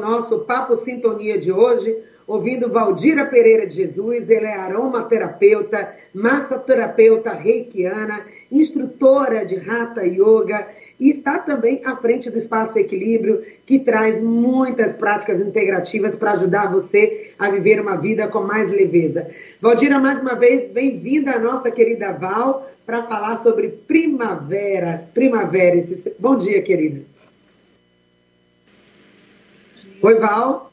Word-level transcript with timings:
nosso 0.00 0.40
Papo 0.40 0.74
Sintonia 0.74 1.38
de 1.38 1.52
hoje, 1.52 1.96
ouvindo 2.26 2.68
Valdira 2.68 3.26
Pereira 3.26 3.64
de 3.64 3.76
Jesus. 3.76 4.28
Ele 4.28 4.46
é 4.46 4.56
aromaterapeuta, 4.56 5.88
massoterapeuta 6.12 7.32
reikiana, 7.32 8.26
instrutora 8.50 9.46
de 9.46 9.54
Hatha 9.54 10.02
Yoga 10.02 10.66
e 10.98 11.10
está 11.10 11.38
também 11.38 11.80
à 11.84 11.94
frente 11.94 12.28
do 12.28 12.38
Espaço 12.38 12.76
Equilíbrio, 12.76 13.44
que 13.64 13.78
traz 13.78 14.20
muitas 14.20 14.96
práticas 14.96 15.40
integrativas 15.40 16.16
para 16.16 16.32
ajudar 16.32 16.72
você 16.72 17.30
a 17.38 17.48
viver 17.48 17.80
uma 17.80 17.94
vida 17.94 18.26
com 18.26 18.40
mais 18.40 18.72
leveza. 18.72 19.30
Valdira, 19.60 20.00
mais 20.00 20.20
uma 20.20 20.34
vez, 20.34 20.72
bem-vinda 20.72 21.36
à 21.36 21.38
nossa 21.38 21.70
querida 21.70 22.10
Val 22.10 22.68
para 22.84 23.04
falar 23.04 23.36
sobre 23.44 23.68
primavera. 23.68 25.04
Primavera. 25.14 25.76
Esse... 25.76 26.12
Bom 26.18 26.36
dia, 26.36 26.60
querida. 26.62 27.13
Oi, 30.04 30.16
Val. 30.16 30.70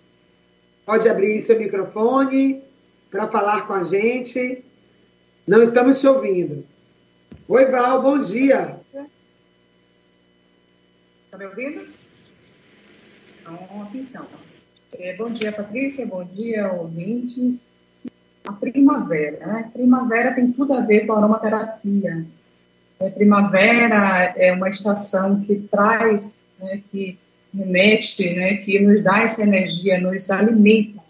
Pode 0.85 1.07
abrir 1.07 1.41
seu 1.41 1.57
microfone 1.57 2.61
para 3.09 3.29
falar 3.29 3.65
com 3.65 3.71
a 3.71 3.85
gente. 3.85 4.61
Não 5.47 5.63
estamos 5.63 6.01
te 6.01 6.07
ouvindo. 6.07 6.65
Oi, 7.47 7.65
Val, 7.67 8.01
bom 8.01 8.19
dia. 8.19 8.75
Está 11.23 11.37
me 11.37 11.45
ouvindo? 11.45 11.87
Pronto, 13.41 13.95
então. 13.95 14.27
É, 14.99 15.15
bom 15.15 15.29
dia, 15.29 15.53
Patrícia. 15.53 16.05
Bom 16.07 16.25
dia, 16.25 16.69
ouvintes. 16.73 17.71
A 18.45 18.51
primavera, 18.51 19.47
né? 19.47 19.69
Primavera 19.71 20.35
tem 20.35 20.51
tudo 20.51 20.73
a 20.73 20.81
ver 20.81 21.07
com 21.07 21.13
a 21.13 21.19
aromaterapia. 21.19 22.25
É, 22.99 23.09
primavera 23.09 24.33
é 24.35 24.51
uma 24.51 24.67
estação 24.67 25.39
que 25.39 25.55
traz, 25.71 26.49
né, 26.59 26.83
que 26.91 27.17
remete, 27.55 28.33
né, 28.33 28.57
que 28.57 28.79
nos 28.79 29.03
dá 29.03 29.21
essa 29.21 29.43
energia, 29.43 29.99
nos 29.99 30.29
alimenta 30.29 31.01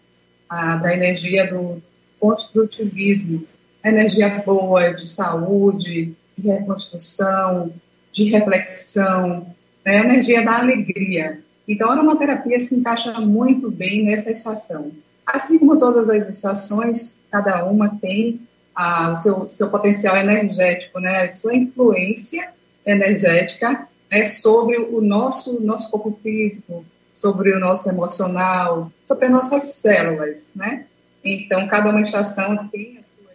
a, 0.49 0.77
da 0.77 0.93
energia 0.93 1.47
do 1.47 1.81
construtivismo, 2.19 3.45
a 3.83 3.89
energia 3.89 4.29
boa 4.45 4.93
de 4.93 5.09
saúde, 5.09 6.13
de 6.37 6.47
reconstrução, 6.47 7.71
de 8.11 8.25
reflexão, 8.25 9.47
né, 9.85 9.99
a 9.99 10.05
energia 10.05 10.43
da 10.43 10.59
alegria. 10.59 11.39
Então, 11.67 11.89
a 11.89 11.93
aromaterapia 11.93 12.59
se 12.59 12.75
encaixa 12.75 13.19
muito 13.19 13.69
bem 13.69 14.03
nessa 14.03 14.31
estação. 14.31 14.91
Assim 15.25 15.59
como 15.59 15.77
todas 15.77 16.09
as 16.09 16.27
estações, 16.27 17.17
cada 17.31 17.65
uma 17.65 17.97
tem 18.01 18.41
a, 18.75 19.13
o 19.13 19.17
seu, 19.17 19.47
seu 19.47 19.69
potencial 19.69 20.17
energético, 20.17 20.99
né, 20.99 21.23
a 21.23 21.29
sua 21.29 21.55
influência 21.55 22.49
energética 22.85 23.87
né, 24.11 24.25
sobre 24.25 24.77
o 24.77 24.99
nosso, 24.99 25.63
nosso 25.63 25.89
corpo 25.89 26.19
físico, 26.21 26.85
sobre 27.13 27.55
o 27.55 27.59
nosso 27.59 27.87
emocional, 27.89 28.91
sobre 29.05 29.27
as 29.27 29.31
nossas 29.31 29.63
células, 29.75 30.53
né? 30.55 30.85
Então, 31.23 31.67
cada 31.67 31.89
uma 31.89 32.01
estação 32.01 32.67
tem 32.67 32.97
a 32.97 33.03
sua 33.03 33.31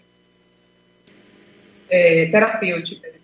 é, 1.89 2.27
terapêutica. 2.27 3.17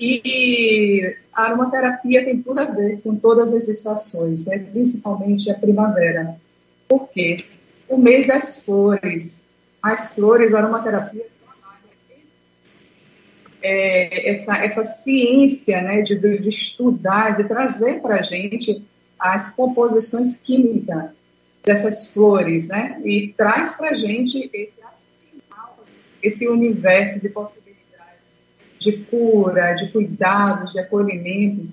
E 0.00 1.16
a 1.32 1.46
aromaterapia 1.46 2.24
tem 2.24 2.40
tudo 2.40 2.60
a 2.60 2.64
ver 2.64 3.00
com 3.02 3.16
todas 3.16 3.52
as 3.52 3.68
estações, 3.68 4.46
né? 4.46 4.58
principalmente 4.58 5.50
a 5.50 5.54
primavera. 5.54 6.36
Por 6.86 7.08
quê? 7.08 7.36
O 7.88 7.98
mês 7.98 8.28
das 8.28 8.64
flores. 8.64 9.48
As 9.82 10.14
flores, 10.14 10.54
a 10.54 10.58
aromaterapia 10.58 11.26
é, 13.70 14.30
essa, 14.30 14.56
essa 14.64 14.82
ciência 14.82 15.82
né, 15.82 16.00
de, 16.00 16.16
de 16.16 16.48
estudar, 16.48 17.36
de 17.36 17.44
trazer 17.44 18.00
para 18.00 18.20
a 18.20 18.22
gente 18.22 18.82
as 19.18 19.54
composições 19.54 20.38
químicas 20.38 21.10
dessas 21.62 22.10
flores, 22.10 22.68
né? 22.68 22.98
E 23.04 23.34
traz 23.36 23.72
para 23.72 23.90
a 23.90 23.94
gente 23.94 24.48
esse 24.54 24.78
esse 26.20 26.48
universo 26.48 27.20
de 27.20 27.28
possibilidades 27.28 27.76
de 28.80 28.92
cura, 29.04 29.74
de 29.74 29.88
cuidados, 29.92 30.72
de 30.72 30.80
acolhimento, 30.80 31.68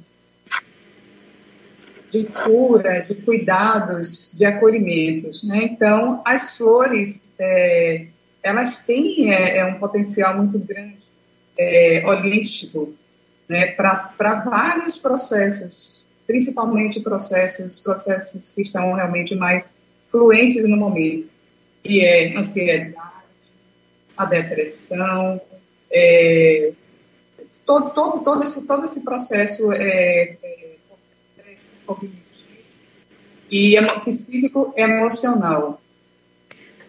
de 2.11 2.25
cura, 2.25 3.01
de 3.01 3.15
cuidados, 3.15 4.35
de 4.37 4.45
acolhimentos, 4.45 5.43
né? 5.43 5.63
Então, 5.63 6.21
as 6.25 6.57
flores, 6.57 7.33
é, 7.39 8.07
elas 8.43 8.79
têm 8.85 9.33
é, 9.33 9.57
é 9.59 9.65
um 9.65 9.79
potencial 9.79 10.37
muito 10.37 10.59
grande 10.59 11.04
é, 11.57 12.03
holístico 12.05 12.93
né, 13.47 13.67
para 13.67 14.43
vários 14.45 14.97
processos, 14.97 16.03
principalmente 16.25 16.99
processos, 16.99 17.79
processos 17.79 18.49
que 18.49 18.61
estão 18.61 18.93
realmente 18.93 19.35
mais 19.35 19.69
fluentes 20.11 20.67
no 20.67 20.77
momento, 20.77 21.29
que 21.83 22.03
é 22.03 22.35
ansiedade, 22.37 22.95
a 24.17 24.25
depressão, 24.25 25.41
é, 25.91 26.71
todo, 27.65 27.91
todo, 27.91 28.23
todo, 28.23 28.43
esse, 28.43 28.65
todo 28.65 28.85
esse 28.85 29.03
processo 29.03 29.71
é, 29.71 30.37
é, 30.41 30.75
cognitivo 31.85 32.25
e 33.51 33.75
psíquico 34.05 34.73
emocional. 34.75 35.81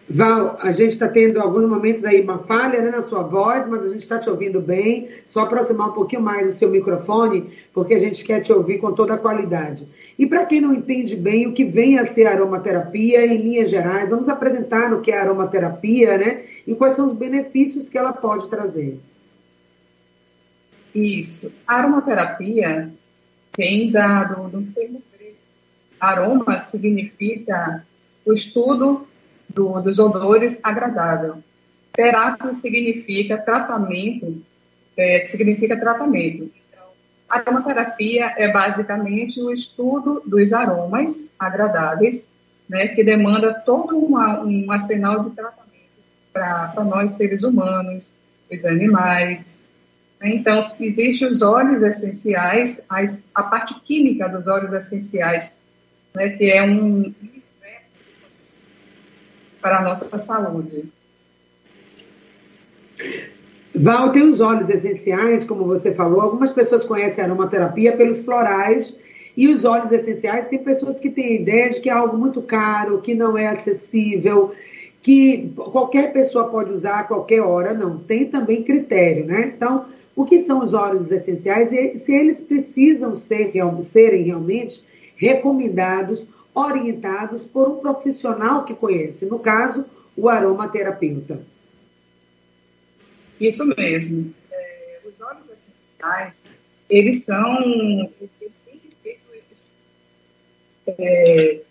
Val, 0.09 0.57
a 0.61 0.71
gente 0.71 0.91
está 0.91 1.09
tendo 1.09 1.41
alguns 1.41 1.67
momentos 1.67 2.05
aí 2.05 2.21
uma 2.21 2.39
falha 2.39 2.81
né, 2.81 2.91
na 2.91 3.03
sua 3.03 3.23
voz, 3.23 3.67
mas 3.67 3.83
a 3.83 3.87
gente 3.89 3.99
está 3.99 4.17
te 4.17 4.29
ouvindo 4.29 4.61
bem. 4.61 5.09
Só 5.25 5.41
aproximar 5.41 5.89
um 5.89 5.93
pouquinho 5.93 6.21
mais 6.21 6.47
o 6.47 6.57
seu 6.57 6.69
microfone, 6.69 7.51
porque 7.73 7.93
a 7.93 7.99
gente 7.99 8.23
quer 8.23 8.41
te 8.41 8.53
ouvir 8.53 8.79
com 8.79 8.93
toda 8.93 9.15
a 9.15 9.17
qualidade. 9.17 9.85
E 10.17 10.25
para 10.25 10.45
quem 10.45 10.61
não 10.61 10.73
entende 10.73 11.13
bem 11.13 11.45
o 11.45 11.53
que 11.53 11.65
vem 11.65 11.99
a 11.99 12.05
ser 12.05 12.25
aromaterapia, 12.25 13.25
em 13.25 13.37
linhas 13.37 13.69
gerais, 13.69 14.09
vamos 14.09 14.29
apresentar 14.29 14.93
o 14.93 15.01
que 15.01 15.11
é 15.11 15.17
aromaterapia, 15.17 16.17
né? 16.17 16.43
E 16.65 16.73
quais 16.73 16.95
são 16.95 17.07
os 17.07 17.17
benefícios 17.17 17.89
que 17.89 17.97
ela 17.97 18.13
pode 18.13 18.47
trazer. 18.49 18.97
Isso. 20.95 21.53
A 21.67 21.75
aromaterapia 21.75 22.89
vem 23.57 23.91
da, 23.91 24.23
do, 24.23 24.47
do 24.47 24.71
termo 24.71 25.01
grego. 25.17 25.35
Aroma 25.99 26.59
significa 26.59 27.85
o 28.25 28.33
estudo 28.33 29.06
do, 29.49 29.79
dos 29.81 29.99
odores 29.99 30.59
agradável. 30.63 31.37
Terapia 31.93 32.53
significa 32.53 33.37
tratamento, 33.37 34.41
é, 34.95 35.23
significa 35.25 35.79
tratamento. 35.79 36.51
Então, 36.69 36.85
aromaterapia 37.27 38.33
é 38.37 38.51
basicamente 38.51 39.41
o 39.41 39.51
estudo 39.51 40.21
dos 40.25 40.53
aromas 40.53 41.35
agradáveis, 41.39 42.33
né, 42.69 42.89
que 42.89 43.03
demanda 43.03 43.53
todo 43.53 43.97
uma, 43.97 44.43
um 44.43 44.71
arsenal 44.71 45.23
de 45.23 45.35
tratamento 45.35 45.67
para 46.31 46.83
nós 46.83 47.13
seres 47.13 47.43
humanos, 47.43 48.13
os 48.51 48.65
animais. 48.65 49.65
Né? 50.19 50.35
Então, 50.35 50.71
existem 50.79 51.27
os 51.27 51.41
óleos 51.41 51.81
essenciais, 51.81 52.85
as, 52.89 53.31
a 53.33 53.41
parte 53.41 53.73
química 53.81 54.27
dos 54.29 54.47
óleos 54.47 54.73
essenciais, 54.73 55.59
né, 56.13 56.29
que 56.29 56.51
é 56.51 56.61
um 56.61 57.11
para 59.61 59.79
a 59.79 59.81
nossa 59.81 60.17
saúde. 60.17 60.85
Val, 63.75 64.11
tem 64.11 64.23
os 64.23 64.41
óleos 64.41 64.69
essenciais, 64.69 65.43
como 65.43 65.65
você 65.65 65.93
falou. 65.93 66.21
Algumas 66.21 66.51
pessoas 66.51 66.83
conhecem 66.83 67.23
a 67.23 67.27
aromaterapia 67.27 67.95
pelos 67.95 68.21
florais 68.21 68.93
e 69.35 69.47
os 69.47 69.65
óleos 69.65 69.91
essenciais. 69.91 70.47
Tem 70.47 70.57
pessoas 70.59 70.99
que 70.99 71.09
têm 71.09 71.41
ideia 71.41 71.69
de 71.69 71.79
que 71.79 71.89
é 71.89 71.93
algo 71.93 72.17
muito 72.17 72.41
caro, 72.41 73.01
que 73.01 73.13
não 73.13 73.37
é 73.37 73.47
acessível, 73.47 74.53
que 75.03 75.51
qualquer 75.55 76.11
pessoa 76.11 76.49
pode 76.49 76.71
usar 76.71 77.01
a 77.01 77.03
qualquer 77.03 77.41
hora. 77.41 77.73
Não, 77.73 77.99
tem 77.99 78.25
também 78.25 78.63
critério, 78.63 79.25
né? 79.25 79.53
Então, 79.55 79.85
o 80.15 80.25
que 80.25 80.39
são 80.39 80.63
os 80.63 80.73
óleos 80.73 81.11
essenciais 81.11 81.71
e 81.71 81.97
se 81.97 82.11
eles 82.11 82.41
precisam 82.41 83.15
ser, 83.15 83.51
serem 83.83 84.23
realmente 84.23 84.83
recomendados 85.15 86.23
orientados 86.57 87.43
por 87.43 87.69
um 87.69 87.77
profissional 87.77 88.65
que 88.65 88.73
conhece, 88.73 89.25
no 89.27 89.37
caso, 89.37 89.85
o 90.15 90.27
aromaterapeuta. 90.27 91.39
Isso 93.39 93.63
mesmo. 93.77 94.33
É, 94.51 94.99
os 95.05 95.21
óleos 95.21 95.47
essenciais, 95.49 96.45
eles 96.89 97.23
são, 97.23 97.61
eles 98.41 98.59
têm 98.65 98.81
efeitos 98.89 99.57
é, 100.87 101.61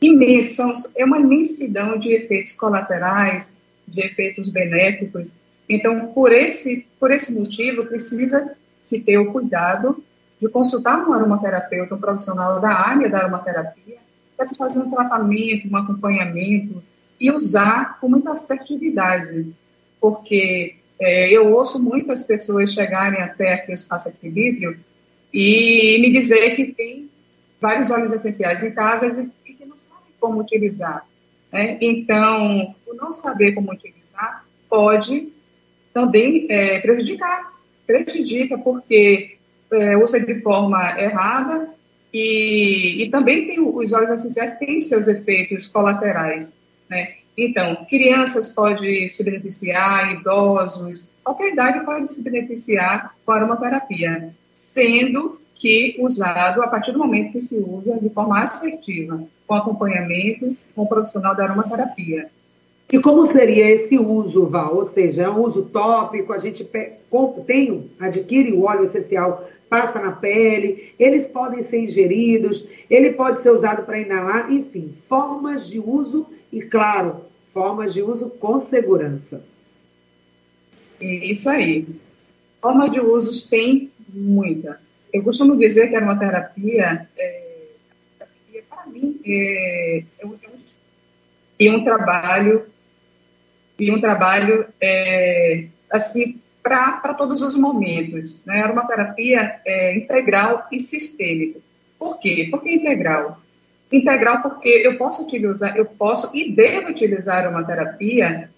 imensos, 0.00 0.96
é 0.96 1.04
uma 1.04 1.18
imensidão 1.18 1.98
de 1.98 2.14
efeitos 2.14 2.54
colaterais, 2.54 3.58
de 3.86 4.00
efeitos 4.00 4.48
benéficos. 4.48 5.34
Então, 5.68 6.06
por 6.14 6.32
esse, 6.32 6.86
por 6.98 7.10
esse 7.10 7.38
motivo, 7.38 7.84
precisa 7.84 8.56
se 8.82 9.02
ter 9.02 9.18
o 9.18 9.30
cuidado 9.30 10.02
de 10.40 10.48
consultar 10.48 11.06
um 11.06 11.12
aromaterapeuta, 11.12 11.94
um 11.94 12.00
profissional 12.00 12.60
da 12.60 12.70
área 12.70 13.08
da 13.08 13.18
aromaterapia, 13.18 14.03
para 14.36 14.46
se 14.46 14.56
fazer 14.56 14.80
um 14.80 14.90
tratamento, 14.90 15.68
um 15.68 15.76
acompanhamento 15.76 16.82
e 17.20 17.30
usar 17.30 17.98
com 18.00 18.08
muita 18.08 18.32
assertividade, 18.32 19.46
porque 20.00 20.76
é, 21.00 21.30
eu 21.30 21.52
ouço 21.52 21.82
muitas 21.82 22.24
pessoas 22.24 22.72
chegarem 22.72 23.20
até 23.20 23.54
aqui 23.54 23.70
o 23.70 23.74
espaço 23.74 24.08
equilíbrio 24.08 24.78
e 25.32 25.98
me 26.00 26.12
dizer 26.12 26.54
que 26.54 26.66
tem 26.66 27.10
vários 27.60 27.90
óleos 27.90 28.12
essenciais 28.12 28.62
em 28.62 28.70
casa 28.72 29.06
e, 29.46 29.52
que 29.54 29.64
não 29.64 29.76
sabem 29.76 30.12
como 30.20 30.40
utilizar. 30.40 31.06
Né? 31.52 31.78
Então, 31.80 32.74
o 32.86 32.94
não 32.94 33.12
saber 33.12 33.52
como 33.52 33.72
utilizar 33.72 34.44
pode 34.68 35.32
também 35.92 36.46
é, 36.50 36.80
prejudicar, 36.80 37.52
prejudica 37.86 38.58
porque 38.58 39.36
é, 39.72 39.96
usa 39.96 40.20
de 40.20 40.40
forma 40.40 41.00
errada 41.00 41.74
e, 42.14 43.02
e 43.02 43.10
também 43.10 43.44
tem 43.44 43.60
os 43.60 43.92
óleos 43.92 44.20
essenciais 44.20 44.56
têm 44.56 44.80
seus 44.80 45.08
efeitos 45.08 45.66
colaterais, 45.66 46.56
né? 46.88 47.14
Então, 47.36 47.84
crianças 47.90 48.50
podem 48.50 49.10
se 49.10 49.24
beneficiar, 49.24 50.12
idosos, 50.12 51.08
qualquer 51.24 51.52
idade 51.52 51.84
pode 51.84 52.08
se 52.08 52.22
beneficiar 52.22 53.12
com 53.26 53.32
aromaterapia, 53.32 54.32
sendo 54.48 55.40
que 55.56 55.96
usado 55.98 56.62
a 56.62 56.68
partir 56.68 56.92
do 56.92 57.00
momento 57.00 57.32
que 57.32 57.40
se 57.40 57.58
usa 57.58 57.98
de 57.98 58.08
forma 58.10 58.40
assertiva, 58.40 59.20
com 59.44 59.54
acompanhamento 59.54 60.56
com 60.76 60.82
o 60.82 60.88
profissional 60.88 61.34
da 61.34 61.42
aromaterapia. 61.42 62.30
E 62.92 63.00
como 63.00 63.26
seria 63.26 63.70
esse 63.70 63.98
uso, 63.98 64.46
Val? 64.46 64.76
Ou 64.76 64.84
seja, 64.84 65.22
é 65.22 65.30
um 65.30 65.40
uso 65.40 65.62
tópico, 65.62 66.32
a 66.32 66.38
gente 66.38 66.64
tem, 66.64 67.90
adquire 67.98 68.52
o 68.52 68.64
óleo 68.64 68.84
essencial, 68.84 69.48
passa 69.68 70.00
na 70.00 70.12
pele, 70.12 70.92
eles 70.98 71.26
podem 71.26 71.62
ser 71.62 71.80
ingeridos, 71.80 72.64
ele 72.88 73.12
pode 73.12 73.40
ser 73.40 73.50
usado 73.50 73.84
para 73.84 73.98
inalar, 73.98 74.52
enfim, 74.52 74.94
formas 75.08 75.66
de 75.66 75.80
uso 75.80 76.26
e, 76.52 76.62
claro, 76.62 77.22
formas 77.52 77.94
de 77.94 78.02
uso 78.02 78.30
com 78.30 78.58
segurança. 78.58 79.42
Isso 81.00 81.48
aí. 81.48 81.86
Formas 82.60 82.92
de 82.92 83.00
usos 83.00 83.42
tem 83.42 83.90
muita. 84.08 84.80
Eu 85.12 85.22
costumo 85.22 85.56
dizer 85.56 85.88
que 85.88 85.94
a 85.94 85.98
aromaterapia, 85.98 87.08
é, 87.16 87.62
para 88.68 88.86
mim, 88.86 89.20
é, 89.24 90.04
é, 90.18 90.26
um, 90.26 90.34
é 91.58 91.70
um 91.70 91.84
trabalho 91.84 92.66
e 93.78 93.90
um 93.90 94.00
trabalho 94.00 94.66
é, 94.80 95.66
assim 95.90 96.40
para 96.62 97.12
todos 97.14 97.42
os 97.42 97.54
momentos. 97.54 98.42
Né? 98.44 98.60
A 98.60 98.64
aromaterapia 98.64 99.60
é 99.64 99.96
integral 99.96 100.66
e 100.72 100.80
sistêmica. 100.80 101.60
Por 101.98 102.18
quê? 102.18 102.48
Por 102.50 102.62
que 102.62 102.74
integral? 102.74 103.38
Integral 103.92 104.42
porque 104.42 104.68
eu 104.68 104.96
posso 104.96 105.24
utilizar, 105.24 105.76
eu 105.76 105.84
posso 105.84 106.34
e 106.34 106.50
devo 106.50 106.88
utilizar 106.88 107.36
a 107.36 107.40
aromaterapia 107.40 108.50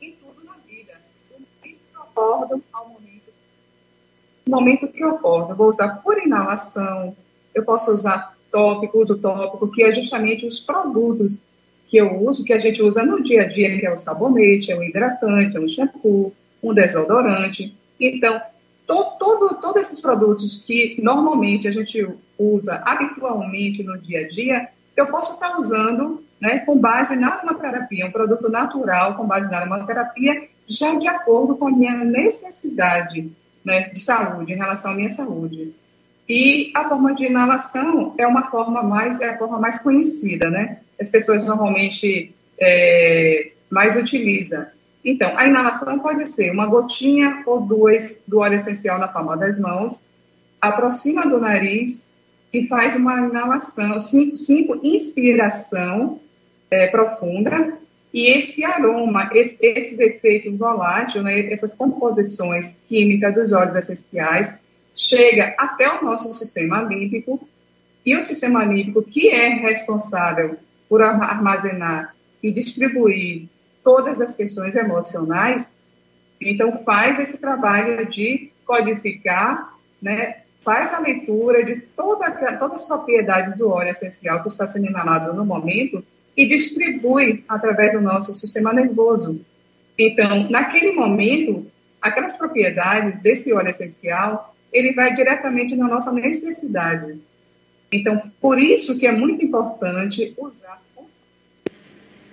em 0.00 0.12
tudo 0.12 0.44
na 0.44 0.54
vida. 0.66 0.94
Do 1.28 1.38
momento 1.38 1.58
que 1.62 1.94
eu 1.94 2.00
acordo 2.02 2.64
ao 2.72 2.88
momento, 2.88 3.32
momento 4.48 4.88
que 4.88 5.04
eu 5.04 5.10
acordo. 5.10 5.52
Eu 5.52 5.56
vou 5.56 5.68
usar 5.68 6.02
por 6.02 6.18
inalação, 6.18 7.14
eu 7.54 7.62
posso 7.62 7.92
usar 7.92 8.34
tópico, 8.50 8.98
uso 8.98 9.18
tópico, 9.18 9.68
que 9.68 9.82
é 9.82 9.94
justamente 9.94 10.46
os 10.46 10.58
produtos 10.58 11.40
que 11.90 11.96
eu 11.96 12.22
uso, 12.22 12.44
que 12.44 12.52
a 12.52 12.58
gente 12.58 12.80
usa 12.80 13.02
no 13.02 13.22
dia 13.22 13.42
a 13.42 13.48
dia, 13.48 13.76
que 13.76 13.84
é 13.84 13.92
o 13.92 13.96
sabonete, 13.96 14.70
é 14.70 14.78
o 14.78 14.82
hidratante, 14.82 15.56
é 15.56 15.60
o 15.60 15.68
shampoo, 15.68 16.32
um 16.62 16.72
desodorante. 16.72 17.74
Então, 17.98 18.40
to, 18.86 19.04
todo, 19.18 19.56
todos 19.56 19.80
esses 19.80 20.00
produtos 20.00 20.62
que 20.62 20.96
normalmente 21.02 21.66
a 21.66 21.72
gente 21.72 22.06
usa 22.38 22.80
habitualmente 22.86 23.82
no 23.82 23.98
dia 23.98 24.20
a 24.20 24.28
dia, 24.28 24.68
eu 24.96 25.06
posso 25.06 25.34
estar 25.34 25.58
usando 25.58 26.22
né, 26.40 26.60
com 26.60 26.78
base 26.78 27.16
na 27.16 27.34
aromaterapia, 27.34 28.06
um 28.06 28.12
produto 28.12 28.48
natural 28.48 29.14
com 29.14 29.26
base 29.26 29.50
na 29.50 29.58
aromaterapia, 29.58 30.48
já 30.68 30.94
de 30.94 31.08
acordo 31.08 31.56
com 31.56 31.66
a 31.66 31.70
minha 31.70 32.04
necessidade 32.04 33.30
né, 33.64 33.88
de 33.88 34.00
saúde, 34.00 34.52
em 34.52 34.56
relação 34.56 34.92
à 34.92 34.94
minha 34.94 35.10
saúde. 35.10 35.74
E 36.32 36.70
a 36.76 36.88
forma 36.88 37.12
de 37.12 37.24
inalação 37.24 38.14
é 38.16 38.24
uma 38.24 38.48
forma 38.52 38.84
mais, 38.84 39.20
é 39.20 39.30
a 39.30 39.36
forma 39.36 39.58
mais 39.58 39.80
conhecida, 39.80 40.48
né? 40.48 40.78
As 41.00 41.10
pessoas 41.10 41.44
normalmente 41.44 42.32
é, 42.56 43.50
mais 43.68 43.96
utilizam. 43.96 44.64
Então, 45.04 45.36
a 45.36 45.44
inalação 45.44 45.98
pode 45.98 46.24
ser 46.30 46.52
uma 46.52 46.66
gotinha 46.66 47.42
ou 47.44 47.60
duas 47.60 48.22
do 48.28 48.38
óleo 48.38 48.54
essencial 48.54 48.96
na 48.96 49.08
palma 49.08 49.36
das 49.36 49.58
mãos, 49.58 49.98
aproxima 50.60 51.26
do 51.26 51.40
nariz 51.40 52.16
e 52.52 52.64
faz 52.68 52.94
uma 52.94 53.26
inalação, 53.26 53.98
cinco, 53.98 54.36
cinco 54.36 54.80
inspiração 54.84 56.20
é, 56.70 56.86
profunda, 56.86 57.76
e 58.14 58.28
esse 58.28 58.64
aroma, 58.64 59.30
esse, 59.34 59.66
esses 59.66 59.98
efeitos 59.98 60.56
voláteis, 60.56 61.24
né, 61.24 61.52
essas 61.52 61.74
composições 61.74 62.82
químicas 62.88 63.34
dos 63.34 63.52
óleos 63.52 63.74
essenciais, 63.74 64.60
chega 64.94 65.54
até 65.58 65.90
o 65.90 66.04
nosso 66.04 66.32
sistema 66.34 66.82
límpico, 66.82 67.40
e 68.04 68.16
o 68.16 68.24
sistema 68.24 68.64
límpico, 68.64 69.02
que 69.02 69.28
é 69.28 69.48
responsável 69.48 70.56
por 70.88 71.02
armazenar 71.02 72.14
e 72.42 72.50
distribuir 72.50 73.48
todas 73.84 74.20
as 74.20 74.36
questões 74.36 74.74
emocionais, 74.74 75.80
então 76.40 76.78
faz 76.78 77.18
esse 77.18 77.40
trabalho 77.40 78.06
de 78.06 78.50
codificar, 78.64 79.74
né, 80.00 80.38
faz 80.62 80.92
a 80.92 81.00
leitura 81.00 81.64
de 81.64 81.76
toda, 81.96 82.30
todas 82.58 82.82
as 82.82 82.88
propriedades 82.88 83.56
do 83.56 83.70
óleo 83.70 83.90
essencial 83.90 84.42
que 84.42 84.48
está 84.48 84.66
sendo 84.66 84.86
inalado 84.86 85.34
no 85.34 85.44
momento 85.44 86.04
e 86.36 86.46
distribui 86.46 87.44
através 87.48 87.92
do 87.92 88.00
nosso 88.00 88.34
sistema 88.34 88.72
nervoso. 88.72 89.40
Então, 89.98 90.48
naquele 90.48 90.92
momento, 90.92 91.66
aquelas 92.00 92.36
propriedades 92.36 93.20
desse 93.20 93.52
óleo 93.52 93.68
essencial, 93.68 94.54
ele 94.72 94.92
vai 94.92 95.14
diretamente 95.14 95.74
na 95.76 95.88
nossa 95.88 96.12
necessidade. 96.12 97.18
Então, 97.90 98.22
por 98.40 98.58
isso 98.58 98.98
que 98.98 99.06
é 99.06 99.12
muito 99.12 99.44
importante 99.44 100.32
usar 100.38 100.80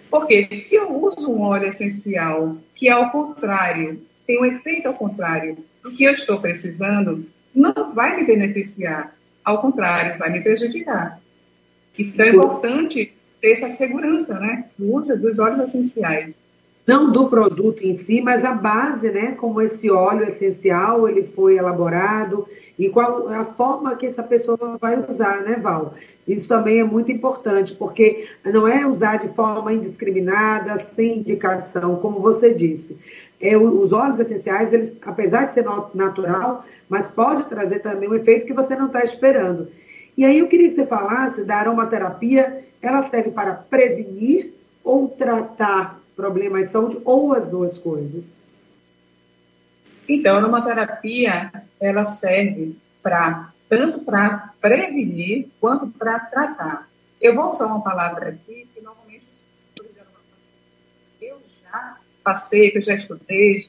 porque 0.09 0.43
se 0.51 0.75
eu 0.75 1.03
uso 1.03 1.29
um 1.29 1.41
óleo 1.41 1.67
essencial 1.67 2.57
que, 2.75 2.89
ao 2.89 3.11
contrário, 3.11 4.01
tem 4.25 4.39
um 4.39 4.45
efeito 4.45 4.87
ao 4.87 4.93
contrário 4.93 5.57
do 5.83 5.91
que 5.91 6.03
eu 6.03 6.11
estou 6.11 6.39
precisando, 6.39 7.25
não 7.53 7.93
vai 7.93 8.17
me 8.17 8.25
beneficiar. 8.25 9.15
Ao 9.43 9.61
contrário, 9.61 10.17
vai 10.17 10.29
me 10.29 10.41
prejudicar. 10.41 11.19
Então, 11.97 12.25
é 12.25 12.29
importante 12.29 13.13
ter 13.41 13.51
essa 13.51 13.69
segurança, 13.69 14.39
né? 14.39 14.65
Do 14.77 14.93
uso 14.93 15.17
dos 15.17 15.39
óleos 15.39 15.69
essenciais. 15.69 16.45
Não 16.87 17.11
do 17.11 17.27
produto 17.27 17.81
em 17.83 17.97
si, 17.97 18.21
mas 18.21 18.45
a 18.45 18.53
base, 18.53 19.11
né? 19.11 19.33
Como 19.33 19.61
esse 19.61 19.91
óleo 19.91 20.23
essencial 20.23 21.09
ele 21.09 21.23
foi 21.35 21.57
elaborado 21.57 22.47
e 22.79 22.87
qual 22.87 23.27
a 23.27 23.43
forma 23.43 23.97
que 23.97 24.05
essa 24.05 24.23
pessoa 24.23 24.77
vai 24.79 24.97
usar, 24.97 25.41
né, 25.41 25.57
Val? 25.61 25.95
Isso 26.25 26.47
também 26.47 26.79
é 26.79 26.85
muito 26.85 27.11
importante, 27.11 27.73
porque 27.73 28.29
não 28.45 28.65
é 28.65 28.85
usar 28.85 29.17
de 29.17 29.27
forma 29.29 29.73
indiscriminada, 29.73 30.77
sem 30.77 31.17
indicação, 31.17 31.97
como 31.97 32.21
você 32.21 32.53
disse. 32.53 32.97
É, 33.41 33.57
os 33.57 33.91
óleos 33.91 34.21
essenciais, 34.21 34.71
eles, 34.71 34.97
apesar 35.01 35.45
de 35.45 35.53
ser 35.53 35.65
natural, 35.93 36.63
mas 36.87 37.09
pode 37.09 37.43
trazer 37.49 37.79
também 37.79 38.07
um 38.07 38.15
efeito 38.15 38.45
que 38.45 38.53
você 38.53 38.77
não 38.77 38.87
está 38.87 39.03
esperando. 39.03 39.67
E 40.17 40.23
aí 40.23 40.39
eu 40.39 40.47
queria 40.47 40.69
que 40.69 40.75
você 40.75 40.85
falasse 40.85 41.43
da 41.43 41.57
aromaterapia, 41.57 42.63
ela 42.81 43.01
serve 43.03 43.31
para 43.31 43.53
prevenir 43.53 44.53
ou 44.83 45.09
tratar 45.09 45.99
problemas 46.17 46.63
de 46.63 46.71
saúde, 46.71 46.97
ou 47.05 47.33
as 47.33 47.47
duas 47.47 47.77
coisas? 47.77 48.41
Então, 50.09 50.35
a 50.35 50.39
aromaterapia, 50.39 51.51
ela 51.79 52.03
serve 52.05 52.75
para 53.03 53.53
tanto 53.69 53.99
para 53.99 54.53
prevenir 54.59 55.47
quanto 55.59 55.87
para 55.87 56.19
tratar. 56.19 56.89
Eu 57.21 57.35
vou 57.35 57.49
usar 57.49 57.67
uma 57.67 57.81
palavra 57.81 58.29
aqui 58.29 58.67
que 58.73 58.81
normalmente 58.81 59.25
eu 61.21 61.37
já 61.63 61.97
passei, 62.23 62.71
que 62.71 62.77
eu 62.77 62.81
já 62.81 62.95
estudei, 62.95 63.67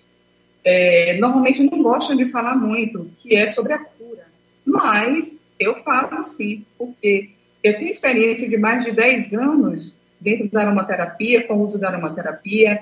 é, 0.64 1.18
normalmente 1.18 1.62
não 1.62 1.82
gostam 1.82 2.16
de 2.16 2.30
falar 2.30 2.54
muito, 2.54 3.10
que 3.20 3.34
é 3.34 3.46
sobre 3.48 3.72
a 3.72 3.78
cura. 3.78 4.26
Mas 4.64 5.46
eu 5.58 5.82
falo 5.82 6.22
sim, 6.22 6.64
porque 6.76 7.30
eu 7.62 7.74
tenho 7.74 7.90
experiência 7.90 8.48
de 8.48 8.56
mais 8.56 8.84
de 8.84 8.92
10 8.92 9.34
anos 9.34 9.97
dentro 10.20 10.48
da 10.50 10.62
aromaterapia, 10.62 11.46
com 11.46 11.54
o 11.54 11.62
uso 11.62 11.78
da 11.78 11.88
aromaterapia, 11.88 12.80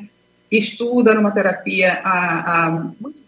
estudo 0.50 1.10
aromaterapia 1.10 2.00
há, 2.04 2.66
há 2.66 2.70
muitos 2.70 3.26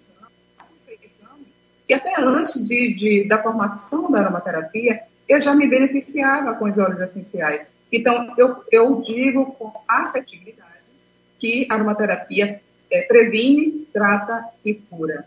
e 1.88 1.94
até 1.94 2.20
antes 2.20 2.62
de, 2.66 2.92
de, 2.92 3.24
da 3.24 3.42
formação 3.42 4.10
da 4.10 4.20
aromaterapia, 4.20 5.00
eu 5.26 5.40
já 5.40 5.54
me 5.54 5.66
beneficiava 5.66 6.54
com 6.54 6.66
os 6.66 6.76
óleos 6.76 7.00
essenciais. 7.00 7.72
Então, 7.90 8.34
eu, 8.36 8.62
eu 8.70 9.00
digo 9.00 9.46
com 9.52 9.72
assertividade 9.88 10.68
que 11.38 11.66
a 11.70 11.74
aromaterapia 11.74 12.60
é, 12.90 13.02
previne, 13.02 13.86
trata 13.90 14.44
e 14.62 14.74
cura. 14.74 15.24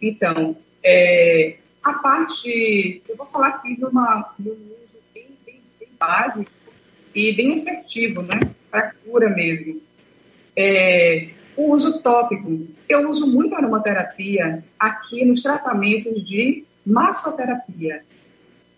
Então, 0.00 0.56
é, 0.84 1.56
a 1.82 1.94
parte, 1.94 3.02
eu 3.08 3.16
vou 3.16 3.26
falar 3.26 3.48
aqui 3.48 3.74
de, 3.74 3.84
uma, 3.84 4.32
de 4.38 4.50
um 4.50 4.52
uso 4.52 5.02
bem, 5.12 5.26
bem, 5.44 5.60
bem 5.80 5.88
básico 5.98 6.50
e 7.14 7.32
bem 7.32 7.52
assertivo, 7.52 8.22
né, 8.22 8.40
para 8.70 8.92
cura 9.04 9.28
mesmo. 9.28 9.80
É, 10.56 11.28
o 11.56 11.72
uso 11.72 12.00
tópico. 12.02 12.66
Eu 12.88 13.08
uso 13.08 13.26
muito 13.26 13.54
aromaterapia 13.54 14.62
aqui 14.78 15.24
nos 15.24 15.42
tratamentos 15.42 16.24
de 16.24 16.64
massoterapia. 16.84 18.02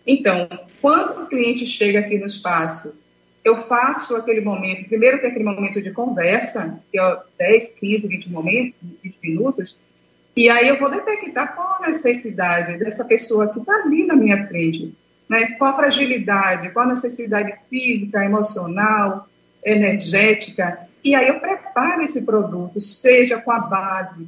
Então, 0.05 0.47
quando 0.81 1.23
o 1.23 1.27
cliente 1.27 1.65
chega 1.65 1.99
aqui 1.99 2.17
no 2.17 2.27
espaço, 2.27 2.97
eu 3.43 3.61
faço 3.63 4.15
aquele 4.15 4.41
momento, 4.41 4.87
primeiro 4.87 5.19
tem 5.19 5.29
aquele 5.29 5.45
momento 5.45 5.81
de 5.81 5.91
conversa, 5.91 6.81
que 6.91 6.99
é 6.99 7.17
10, 7.37 7.79
15, 7.79 8.07
20, 8.07 8.29
momentos, 8.31 8.75
20 9.03 9.17
minutos, 9.21 9.79
e 10.35 10.49
aí 10.49 10.67
eu 10.67 10.79
vou 10.79 10.89
detectar 10.89 11.55
qual 11.55 11.77
a 11.81 11.87
necessidade 11.87 12.77
dessa 12.77 13.05
pessoa 13.05 13.47
que 13.47 13.59
está 13.59 13.73
ali 13.83 14.05
na 14.05 14.15
minha 14.15 14.47
frente, 14.47 14.93
né? 15.29 15.55
qual 15.57 15.71
a 15.71 15.75
fragilidade, 15.75 16.69
qual 16.69 16.85
a 16.85 16.89
necessidade 16.89 17.53
física, 17.69 18.23
emocional, 18.23 19.27
energética, 19.63 20.79
e 21.03 21.13
aí 21.13 21.27
eu 21.27 21.39
preparo 21.39 22.01
esse 22.01 22.25
produto, 22.25 22.79
seja 22.79 23.39
com 23.39 23.51
a 23.51 23.59
base 23.59 24.27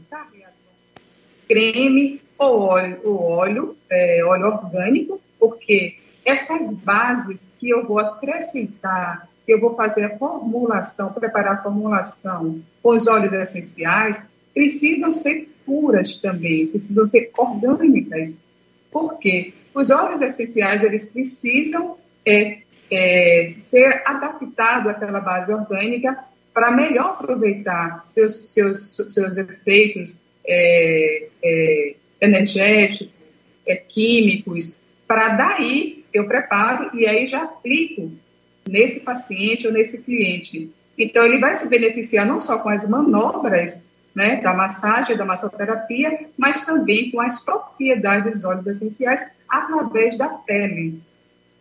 creme 1.48 2.22
ou 2.38 2.60
óleo, 2.60 3.20
óleo, 3.20 3.78
é, 3.90 4.24
óleo 4.24 4.48
orgânico, 4.48 5.20
porque 5.40 5.98
essas 6.26 6.76
bases 6.78 7.56
que 7.58 7.70
eu 7.70 7.86
vou 7.86 8.00
acrescentar, 8.00 9.28
que 9.46 9.54
eu 9.54 9.60
vou 9.60 9.76
fazer 9.76 10.04
a 10.06 10.18
formulação, 10.18 11.14
preparar 11.14 11.54
a 11.54 11.64
formulação 11.64 12.62
com 12.84 12.90
os 12.90 13.08
óleos 13.08 13.34
essenciais, 13.34 14.30
precisam 14.54 15.12
ser 15.12 15.50
puras 15.66 16.18
também, 16.18 16.68
precisam 16.68 17.06
ser 17.06 17.32
orgânicas. 17.38 18.44
Por 18.92 19.20
quê? 19.20 19.54
Os 19.74 19.90
óleos 19.92 20.22
essenciais, 20.22 20.84
eles 20.84 21.12
precisam 21.12 21.98
é, 22.26 22.60
é, 22.90 23.54
ser 23.58 24.02
adaptados 24.06 24.92
àquela 24.92 25.20
base 25.20 25.54
orgânica 25.54 26.18
para 26.54 26.72
melhor 26.72 27.12
aproveitar 27.12 28.02
seus, 28.04 28.54
seus, 28.54 28.96
seus 29.10 29.38
efeitos 29.38 30.20
é, 30.46 31.28
é 31.44 31.96
energéticos, 32.20 33.14
é, 33.66 33.76
químicos, 33.76 34.76
para 35.08 35.30
daí 35.30 36.04
eu 36.14 36.26
preparo 36.26 36.90
e 36.98 37.06
aí 37.06 37.28
já 37.28 37.44
aplico 37.44 38.12
nesse 38.68 39.02
paciente 39.02 39.68
ou 39.68 39.74
nesse 39.74 40.02
cliente. 40.04 40.72
Então, 40.98 41.24
ele 41.24 41.40
vai 41.40 41.54
se 41.54 41.70
beneficiar 41.70 42.26
não 42.26 42.40
só 42.40 42.60
com 42.60 42.70
as 42.70 42.90
manobras 42.90 43.92
né, 44.18 44.42
da 44.42 44.52
massagem, 44.52 45.16
da 45.16 45.24
massoterapia, 45.24 46.22
mas 46.36 46.66
também 46.66 47.12
com 47.12 47.22
as 47.22 47.40
propriedades 47.40 48.34
dos 48.34 48.44
óleos 48.46 48.66
essenciais 48.66 49.22
através 49.48 50.18
da 50.18 50.28
pele. 50.28 51.00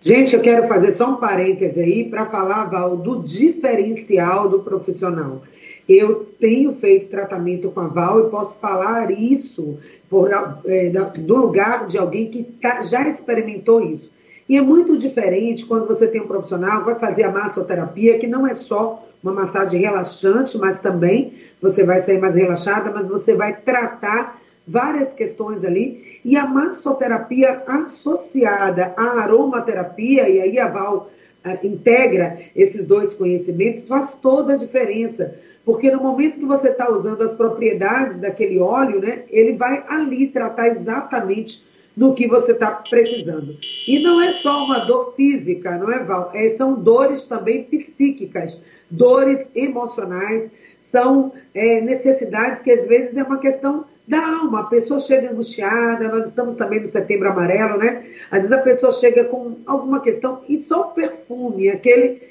Gente, 0.00 0.34
eu 0.34 0.40
quero 0.40 0.66
fazer 0.66 0.92
só 0.92 1.10
um 1.10 1.16
parêntese 1.16 1.78
aí 1.78 2.08
para 2.08 2.25
falar, 2.25 2.64
Val, 2.64 2.96
do 2.96 3.22
diferencial 3.22 4.48
do 4.48 4.60
profissional. 4.60 5.42
Eu 5.86 6.25
tenho 6.40 6.75
feito 6.76 7.10
tratamento 7.10 7.70
com 7.70 7.80
a 7.80 7.88
Val 7.88 8.26
e 8.26 8.30
posso 8.30 8.56
falar 8.56 9.10
isso 9.10 9.78
por, 10.08 10.30
é, 10.64 10.88
do 10.88 11.36
lugar 11.36 11.86
de 11.86 11.98
alguém 11.98 12.30
que 12.30 12.42
tá, 12.42 12.80
já 12.80 13.06
experimentou 13.06 13.82
isso. 13.82 14.10
E 14.48 14.56
é 14.56 14.60
muito 14.60 14.96
diferente 14.96 15.66
quando 15.66 15.86
você 15.86 16.06
tem 16.06 16.20
um 16.20 16.26
profissional 16.26 16.80
que 16.80 16.86
vai 16.86 16.98
fazer 16.98 17.24
a 17.24 17.30
massoterapia, 17.30 18.18
que 18.18 18.26
não 18.26 18.46
é 18.46 18.54
só 18.54 19.04
uma 19.22 19.32
massagem 19.32 19.80
relaxante, 19.80 20.56
mas 20.56 20.78
também 20.78 21.34
você 21.60 21.82
vai 21.82 22.00
sair 22.00 22.20
mais 22.20 22.34
relaxada, 22.34 22.90
mas 22.90 23.08
você 23.08 23.34
vai 23.34 23.56
tratar 23.56 24.40
várias 24.66 25.12
questões 25.12 25.64
ali. 25.64 26.20
E 26.24 26.36
a 26.36 26.46
massoterapia 26.46 27.62
associada 27.66 28.94
à 28.96 29.22
aromaterapia, 29.22 30.28
e 30.28 30.40
aí 30.40 30.58
a 30.58 30.68
Val 30.68 31.10
uh, 31.44 31.66
integra 31.66 32.38
esses 32.54 32.84
dois 32.84 33.14
conhecimentos, 33.14 33.88
faz 33.88 34.12
toda 34.22 34.52
a 34.52 34.56
diferença. 34.56 35.34
Porque 35.64 35.90
no 35.90 36.00
momento 36.00 36.38
que 36.38 36.44
você 36.44 36.68
está 36.68 36.88
usando 36.88 37.22
as 37.22 37.32
propriedades 37.32 38.18
daquele 38.18 38.60
óleo, 38.60 39.00
né, 39.00 39.24
ele 39.30 39.54
vai 39.54 39.84
ali 39.88 40.28
tratar 40.28 40.68
exatamente 40.68 41.64
do 41.96 42.12
que 42.12 42.26
você 42.26 42.52
está 42.52 42.70
precisando. 42.70 43.56
E 43.88 43.98
não 44.00 44.20
é 44.20 44.32
só 44.32 44.64
uma 44.64 44.80
dor 44.80 45.14
física, 45.16 45.78
não 45.78 45.90
é, 45.90 46.00
Val? 46.00 46.30
É, 46.34 46.50
são 46.50 46.74
dores 46.74 47.24
também 47.24 47.64
psíquicas, 47.64 48.60
dores 48.90 49.50
emocionais, 49.54 50.50
são 50.78 51.32
é, 51.54 51.80
necessidades 51.80 52.62
que 52.62 52.70
às 52.70 52.86
vezes 52.86 53.16
é 53.16 53.22
uma 53.22 53.38
questão 53.38 53.84
da 54.06 54.24
alma. 54.24 54.60
A 54.60 54.64
pessoa 54.64 55.00
chega 55.00 55.30
angustiada, 55.30 56.08
nós 56.08 56.26
estamos 56.26 56.54
também 56.54 56.80
no 56.80 56.86
setembro 56.86 57.28
amarelo, 57.28 57.78
né? 57.78 58.04
Às 58.30 58.42
vezes 58.42 58.52
a 58.52 58.58
pessoa 58.58 58.92
chega 58.92 59.24
com 59.24 59.56
alguma 59.66 60.00
questão 60.00 60.42
e 60.48 60.58
só 60.60 60.82
o 60.82 60.92
perfume, 60.92 61.70
aquele, 61.70 62.22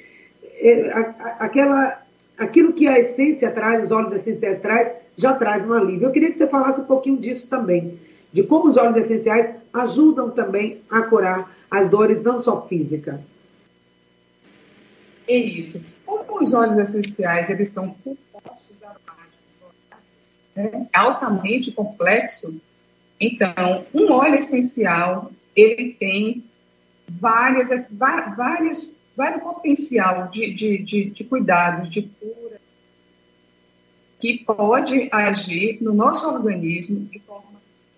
é, 0.61 0.91
a, 0.91 0.99
a, 0.99 1.45
aquela 1.45 2.05
aquilo 2.37 2.73
que 2.73 2.87
a 2.87 2.99
essência 2.99 3.49
traz, 3.51 3.83
os 3.83 3.91
óleos 3.91 4.13
essenciais 4.13 4.59
traz, 4.59 4.91
já 5.17 5.33
traz 5.33 5.65
um 5.65 5.73
alívio. 5.73 6.07
Eu 6.07 6.11
queria 6.11 6.29
que 6.29 6.37
você 6.37 6.47
falasse 6.47 6.81
um 6.81 6.85
pouquinho 6.85 7.17
disso 7.17 7.47
também, 7.49 7.97
de 8.35 8.43
como 8.43 8.69
os 8.69 8.75
óleos 8.75 8.97
essenciais 8.97 9.55
ajudam 9.71 10.29
também 10.29 10.81
a 10.89 11.03
curar 11.03 11.55
as 11.71 11.89
dores, 11.89 12.21
não 12.21 12.41
só 12.41 12.67
física. 12.67 13.23
É 15.25 15.37
isso. 15.37 15.81
Como 16.05 16.43
os 16.43 16.53
óleos 16.53 16.89
essenciais, 16.89 17.49
eles 17.49 17.69
são 17.69 17.95
compostos 18.03 18.83
aromáticos, 18.83 19.71
né? 20.53 20.85
altamente 20.91 21.71
complexo, 21.71 22.59
então, 23.17 23.85
um 23.93 24.11
óleo 24.11 24.39
essencial, 24.39 25.31
ele 25.55 25.93
tem 25.93 26.43
várias, 27.07 27.93
várias 27.93 28.93
no 29.15 29.39
potencial 29.39 30.27
de, 30.27 30.53
de, 30.53 30.77
de, 30.79 31.09
de 31.09 31.23
cuidado, 31.23 31.89
de 31.89 32.01
cura, 32.01 32.59
que 34.19 34.39
pode 34.39 35.07
agir 35.09 35.81
no 35.81 35.93
nosso 35.93 36.27
organismo 36.27 36.99
de 37.05 37.19
forma 37.19 37.55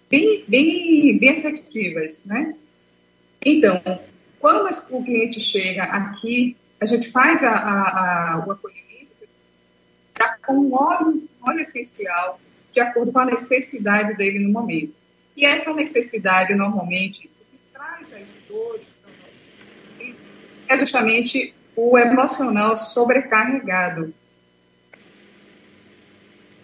bem, 0.09 0.43
bem, 0.47 1.17
bem 1.17 1.29
assertivas, 1.29 2.23
né? 2.25 2.55
Então, 3.45 3.81
quando 4.39 4.69
o 4.91 5.03
cliente 5.03 5.39
chega 5.39 5.83
aqui, 5.83 6.55
a 6.79 6.85
gente 6.85 7.09
faz 7.09 7.43
a, 7.43 7.51
a, 7.51 8.33
a, 8.33 8.45
o 8.45 8.51
acolhimento 8.51 8.87
com 10.45 10.53
um 10.53 10.73
óleo, 10.73 11.27
óleo 11.41 11.59
essencial 11.59 12.39
de 12.71 12.79
acordo 12.79 13.11
com 13.11 13.19
a 13.19 13.25
necessidade 13.25 14.15
dele 14.15 14.39
no 14.39 14.49
momento. 14.49 14.93
E 15.35 15.45
essa 15.45 15.73
necessidade, 15.73 16.55
normalmente, 16.55 17.27
o 17.27 17.45
que 17.51 17.59
traz 17.73 18.07
as 18.13 18.27
dores 18.47 18.97
é 20.67 20.77
justamente 20.77 21.53
o 21.75 21.97
emocional 21.97 22.75
sobrecarregado. 22.75 24.13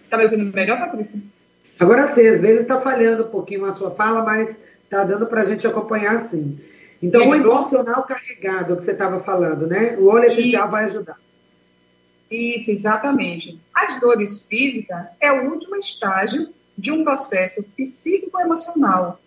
Está 0.04 0.16
me 0.16 0.24
ouvindo 0.24 0.52
melhor, 0.52 0.78
Patrícia? 0.78 1.20
Agora 1.78 2.06
sim, 2.08 2.26
às 2.26 2.40
vezes 2.40 2.62
está 2.62 2.80
falhando 2.80 3.24
um 3.24 3.30
pouquinho 3.30 3.64
a 3.64 3.72
sua 3.72 3.90
fala, 3.90 4.22
mas 4.22 4.58
está 4.84 5.04
dando 5.04 5.26
para 5.26 5.42
a 5.42 5.44
gente 5.44 5.66
acompanhar 5.66 6.18
sim. 6.18 6.58
Então, 7.02 7.28
o 7.28 7.34
emocional 7.34 8.04
carregado 8.04 8.76
que 8.76 8.84
você 8.84 8.92
estava 8.92 9.20
falando, 9.20 9.66
né? 9.66 9.96
O 9.98 10.06
óleo 10.06 10.26
essencial 10.26 10.70
vai 10.70 10.84
ajudar. 10.84 11.18
Isso, 12.30 12.70
exatamente. 12.70 13.60
As 13.74 14.00
dores 14.00 14.46
físicas 14.46 15.06
é 15.20 15.30
o 15.30 15.50
último 15.50 15.76
estágio 15.76 16.48
de 16.78 16.90
um 16.90 17.04
processo 17.04 17.62
psíquico-emocional 17.76 19.20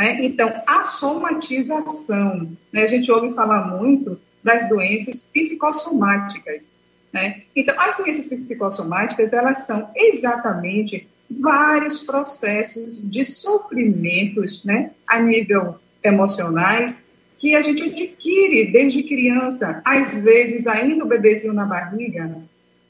né? 0.00 0.16
Então, 0.22 0.50
a 0.66 0.82
somatização, 0.82 2.50
né? 2.72 2.84
a 2.84 2.86
gente 2.86 3.12
ouve 3.12 3.34
falar 3.34 3.66
muito 3.66 4.18
das 4.42 4.66
doenças 4.66 5.20
psicossomáticas. 5.24 6.66
Né? 7.12 7.42
Então, 7.54 7.78
as 7.78 7.98
doenças 7.98 8.26
psicossomáticas, 8.26 9.34
elas 9.34 9.66
são 9.66 9.90
exatamente 9.94 11.06
vários 11.30 12.00
processos 12.00 13.00
de 13.02 13.24
sofrimentos 13.24 14.64
né? 14.64 14.90
a 15.06 15.20
nível 15.20 15.76
emocionais 16.02 17.10
que 17.38 17.54
a 17.54 17.62
gente 17.62 17.82
adquire 17.82 18.70
desde 18.70 19.02
criança, 19.02 19.80
às 19.84 20.22
vezes 20.22 20.66
ainda 20.66 21.04
o 21.04 21.08
bebezinho 21.08 21.54
na 21.54 21.64
barriga, 21.64 22.36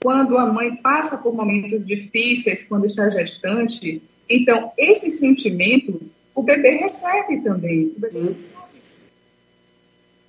quando 0.03 0.37
a 0.37 0.47
mãe 0.47 0.75
passa 0.75 1.19
por 1.19 1.35
momentos 1.35 1.87
difíceis, 1.87 2.65
quando 2.65 2.87
está 2.87 3.09
gestante. 3.11 4.03
Então, 4.29 4.73
esse 4.77 5.11
sentimento 5.13 6.01
o 6.35 6.43
bebê 6.43 6.77
recebe 6.77 7.43
também. 7.43 7.93
O 7.97 8.01
bebê. 8.01 8.35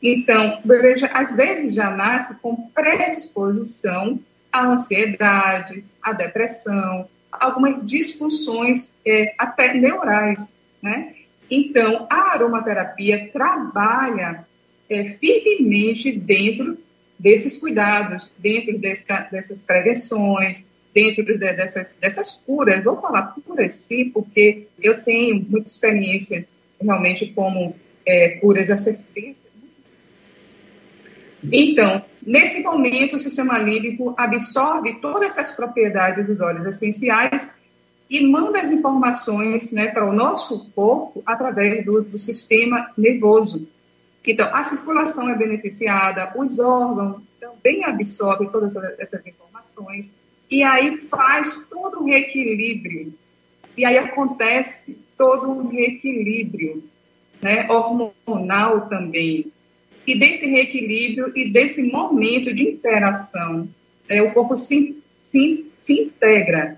Então, 0.01 0.59
o 0.63 0.67
bebê 0.67 0.97
já, 0.97 1.07
às 1.07 1.37
vezes 1.37 1.73
já 1.73 1.89
nasce 1.89 2.35
com 2.41 2.69
predisposição 2.69 4.19
à 4.51 4.67
ansiedade, 4.67 5.85
à 6.01 6.11
depressão, 6.11 7.07
algumas 7.31 7.85
disfunções 7.85 8.97
é, 9.05 9.33
até 9.37 9.73
neurais, 9.73 10.59
né? 10.81 11.15
Então, 11.49 12.07
a 12.09 12.33
aromaterapia 12.33 13.29
trabalha 13.31 14.45
é, 14.89 15.05
firmemente 15.05 16.11
dentro 16.11 16.77
desses 17.19 17.59
cuidados, 17.59 18.33
dentro 18.37 18.77
dessa, 18.79 19.27
dessas 19.31 19.61
prevenções, 19.61 20.65
dentro 20.93 21.23
de, 21.23 21.37
dessas, 21.37 21.97
dessas 21.99 22.31
curas. 22.45 22.83
Vou 22.83 22.99
falar 22.99 23.35
curas 23.45 23.73
sim, 23.73 24.09
porque 24.09 24.67
eu 24.81 25.01
tenho 25.03 25.45
muita 25.47 25.67
experiência 25.67 26.47
realmente 26.81 27.27
como 27.27 27.75
é, 28.05 28.29
curas 28.39 28.69
assertivas. 28.69 29.40
Então, 31.43 32.03
nesse 32.25 32.61
momento, 32.61 33.15
o 33.15 33.19
sistema 33.19 33.57
límbico 33.57 34.13
absorve 34.17 34.95
todas 34.95 35.31
essas 35.37 35.51
propriedades 35.55 36.27
dos 36.27 36.41
óleos 36.41 36.65
essenciais 36.67 37.61
e 38.09 38.27
manda 38.27 38.59
as 38.59 38.71
informações 38.71 39.71
né, 39.71 39.87
para 39.87 40.05
o 40.05 40.13
nosso 40.13 40.69
corpo 40.71 41.23
através 41.25 41.85
do, 41.85 42.03
do 42.03 42.19
sistema 42.19 42.91
nervoso. 42.97 43.67
Então, 44.25 44.53
a 44.53 44.61
circulação 44.61 45.29
é 45.29 45.35
beneficiada, 45.35 46.31
os 46.35 46.59
órgãos 46.59 47.21
também 47.39 47.83
absorvem 47.85 48.49
todas 48.49 48.75
essas 48.99 49.25
informações, 49.25 50.13
e 50.49 50.61
aí 50.61 50.97
faz 50.97 51.65
todo 51.69 52.01
um 52.01 52.05
reequilíbrio. 52.05 53.13
E 53.77 53.85
aí 53.85 53.97
acontece 53.97 55.01
todo 55.17 55.49
um 55.49 55.69
reequilíbrio 55.69 56.83
né, 57.41 57.67
hormonal 57.69 58.89
também. 58.89 59.51
E 60.11 60.19
desse 60.19 60.45
reequilíbrio 60.45 61.31
e 61.33 61.49
desse 61.49 61.89
momento 61.89 62.53
de 62.53 62.63
interação, 62.63 63.69
é, 64.09 64.21
o 64.21 64.31
corpo 64.31 64.57
se, 64.57 65.01
se, 65.21 65.71
se 65.77 66.01
integra. 66.01 66.77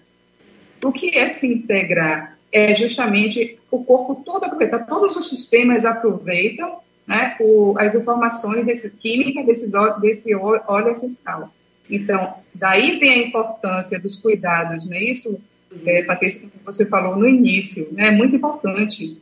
O 0.84 0.92
que 0.92 1.18
é 1.18 1.28
se 1.28 1.52
integrar? 1.52 2.38
É 2.52 2.76
justamente 2.76 3.58
o 3.72 3.84
corpo 3.84 4.22
todo 4.24 4.44
aproveita, 4.44 4.78
todos 4.78 5.16
os 5.16 5.30
sistemas 5.30 5.84
aproveitam 5.84 6.78
né, 7.08 7.36
o, 7.40 7.74
as 7.80 7.96
informações 7.96 8.64
desse, 8.68 8.96
química 8.98 9.44
desses, 9.44 9.72
desse 10.00 10.36
óleo 10.36 10.92
essencial. 10.92 11.52
Então, 11.90 12.36
daí 12.54 13.00
vem 13.00 13.10
a 13.10 13.28
importância 13.28 14.00
dos 14.00 14.16
cuidados, 14.16 14.86
não 14.88 14.96
é 14.96 15.04
isso, 15.06 15.42
é, 15.88 16.04
Patrícia, 16.04 16.40
que 16.40 16.52
você 16.64 16.86
falou 16.86 17.16
no 17.16 17.28
início, 17.28 17.92
né? 17.94 18.10
É 18.10 18.12
muito 18.12 18.36
importante. 18.36 19.18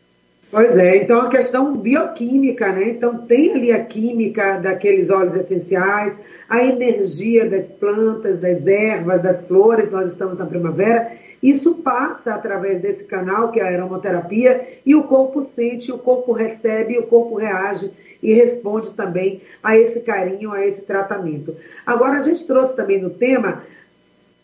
Pois 0.51 0.77
é, 0.77 0.97
então 0.97 1.21
a 1.21 1.29
questão 1.29 1.77
bioquímica, 1.77 2.73
né? 2.73 2.89
Então 2.89 3.19
tem 3.19 3.53
ali 3.53 3.71
a 3.71 3.85
química 3.85 4.57
daqueles 4.57 5.09
óleos 5.09 5.37
essenciais, 5.37 6.19
a 6.49 6.61
energia 6.61 7.49
das 7.49 7.71
plantas, 7.71 8.37
das 8.37 8.67
ervas, 8.67 9.21
das 9.21 9.41
flores, 9.43 9.89
nós 9.89 10.11
estamos 10.11 10.37
na 10.37 10.45
primavera, 10.45 11.13
isso 11.41 11.75
passa 11.75 12.35
através 12.35 12.81
desse 12.81 13.05
canal 13.05 13.49
que 13.49 13.61
é 13.61 13.63
a 13.63 13.71
aromaterapia 13.71 14.79
e 14.85 14.93
o 14.93 15.03
corpo 15.03 15.41
sente, 15.41 15.89
o 15.89 15.97
corpo 15.97 16.33
recebe, 16.33 16.97
o 16.97 17.03
corpo 17.03 17.35
reage 17.35 17.89
e 18.21 18.33
responde 18.33 18.91
também 18.91 19.41
a 19.63 19.77
esse 19.77 20.01
carinho, 20.01 20.51
a 20.51 20.65
esse 20.65 20.81
tratamento. 20.81 21.55
Agora 21.85 22.19
a 22.19 22.21
gente 22.21 22.45
trouxe 22.45 22.75
também 22.75 23.01
no 23.01 23.09
tema 23.09 23.63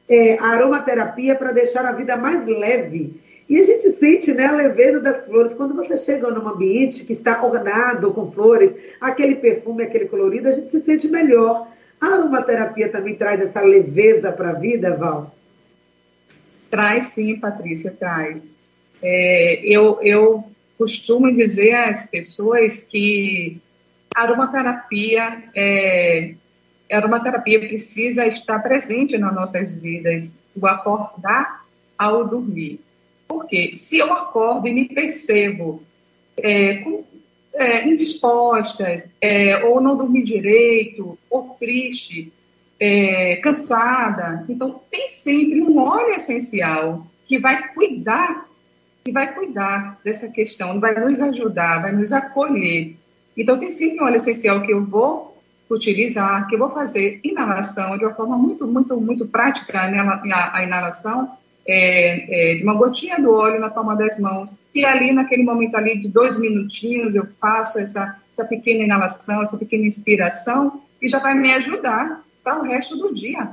é, 0.07 0.37
a 0.39 0.45
aromaterapia 0.47 1.35
para 1.35 1.51
deixar 1.51 1.85
a 1.85 1.91
vida 1.91 2.15
mais 2.15 2.45
leve. 2.45 3.26
E 3.49 3.59
a 3.59 3.63
gente 3.63 3.91
sente 3.91 4.33
né, 4.33 4.45
a 4.45 4.51
leveza 4.51 4.99
das 4.99 5.25
flores. 5.25 5.53
Quando 5.53 5.73
você 5.73 5.95
chega 5.95 6.29
num 6.29 6.47
ambiente 6.47 7.05
que 7.05 7.13
está 7.13 7.43
ornado 7.43 8.11
com 8.11 8.31
flores, 8.31 8.73
aquele 8.99 9.35
perfume, 9.35 9.83
aquele 9.83 10.05
colorido, 10.05 10.49
a 10.49 10.51
gente 10.51 10.69
se 10.69 10.81
sente 10.81 11.07
melhor. 11.07 11.67
A 11.99 12.07
aromaterapia 12.07 12.89
também 12.89 13.15
traz 13.15 13.41
essa 13.41 13.61
leveza 13.61 14.31
para 14.31 14.49
a 14.49 14.53
vida, 14.53 14.95
Val? 14.95 15.33
Traz 16.69 17.05
sim, 17.05 17.39
Patrícia, 17.39 17.91
traz. 17.91 18.55
É, 19.01 19.61
eu, 19.63 19.99
eu 20.01 20.43
costumo 20.77 21.33
dizer 21.33 21.73
às 21.73 22.09
pessoas 22.09 22.83
que 22.83 23.61
a 24.13 24.23
aromaterapia 24.23 25.43
é, 25.55 26.33
a 26.91 26.97
aromaterapia 26.97 27.59
precisa 27.59 28.25
estar 28.25 28.59
presente 28.59 29.17
nas 29.17 29.33
nossas 29.33 29.81
vidas, 29.81 30.37
o 30.55 30.65
acordar 30.65 31.65
ao 31.97 32.25
dormir. 32.25 32.79
Porque 33.27 33.73
se 33.73 33.97
eu 33.97 34.13
acordo 34.13 34.67
e 34.67 34.73
me 34.73 34.85
percebo 34.85 35.83
é, 36.37 36.75
com, 36.75 37.03
é, 37.53 37.87
indisposta, 37.87 38.95
é, 39.19 39.65
ou 39.65 39.81
não 39.81 39.97
dormi 39.97 40.23
direito, 40.23 41.17
ou 41.29 41.55
triste, 41.59 42.31
é, 42.79 43.37
cansada, 43.37 44.45
então 44.47 44.79
tem 44.91 45.07
sempre 45.07 45.61
um 45.61 45.79
óleo 45.79 46.13
essencial 46.13 47.05
que 47.25 47.39
vai 47.39 47.73
cuidar, 47.73 48.47
que 49.03 49.11
vai 49.11 49.33
cuidar 49.33 49.99
dessa 50.03 50.31
questão, 50.31 50.79
vai 50.79 50.93
nos 50.93 51.19
ajudar, 51.19 51.81
vai 51.81 51.91
nos 51.91 52.13
acolher. 52.13 52.95
Então 53.35 53.57
tem 53.57 53.71
sempre 53.71 53.99
um 53.99 54.03
óleo 54.03 54.17
essencial 54.17 54.61
que 54.61 54.71
eu 54.71 54.85
vou 54.85 55.35
utilizar, 55.69 56.47
que 56.47 56.55
eu 56.55 56.59
vou 56.59 56.69
fazer 56.69 57.19
inalação 57.23 57.97
de 57.97 58.05
uma 58.05 58.13
forma 58.13 58.37
muito, 58.37 58.65
muito, 58.67 58.99
muito 59.01 59.27
prática, 59.27 59.79
a, 59.79 60.57
a 60.57 60.63
inalação 60.63 61.37
é, 61.67 62.51
é, 62.51 62.55
de 62.55 62.63
uma 62.63 62.73
gotinha 62.73 63.19
do 63.19 63.31
óleo 63.33 63.59
na 63.59 63.69
palma 63.69 63.95
das 63.95 64.19
mãos, 64.19 64.49
e 64.73 64.85
ali, 64.85 65.11
naquele 65.11 65.43
momento 65.43 65.75
ali 65.75 65.97
de 65.97 66.07
dois 66.07 66.39
minutinhos, 66.39 67.13
eu 67.13 67.27
faço 67.41 67.79
essa, 67.79 68.15
essa 68.29 68.45
pequena 68.45 68.83
inalação, 68.83 69.41
essa 69.41 69.57
pequena 69.57 69.85
inspiração, 69.85 70.81
e 71.01 71.07
já 71.07 71.19
vai 71.19 71.33
me 71.35 71.51
ajudar 71.53 72.23
para 72.43 72.59
o 72.59 72.63
resto 72.63 72.95
do 72.97 73.13
dia. 73.13 73.49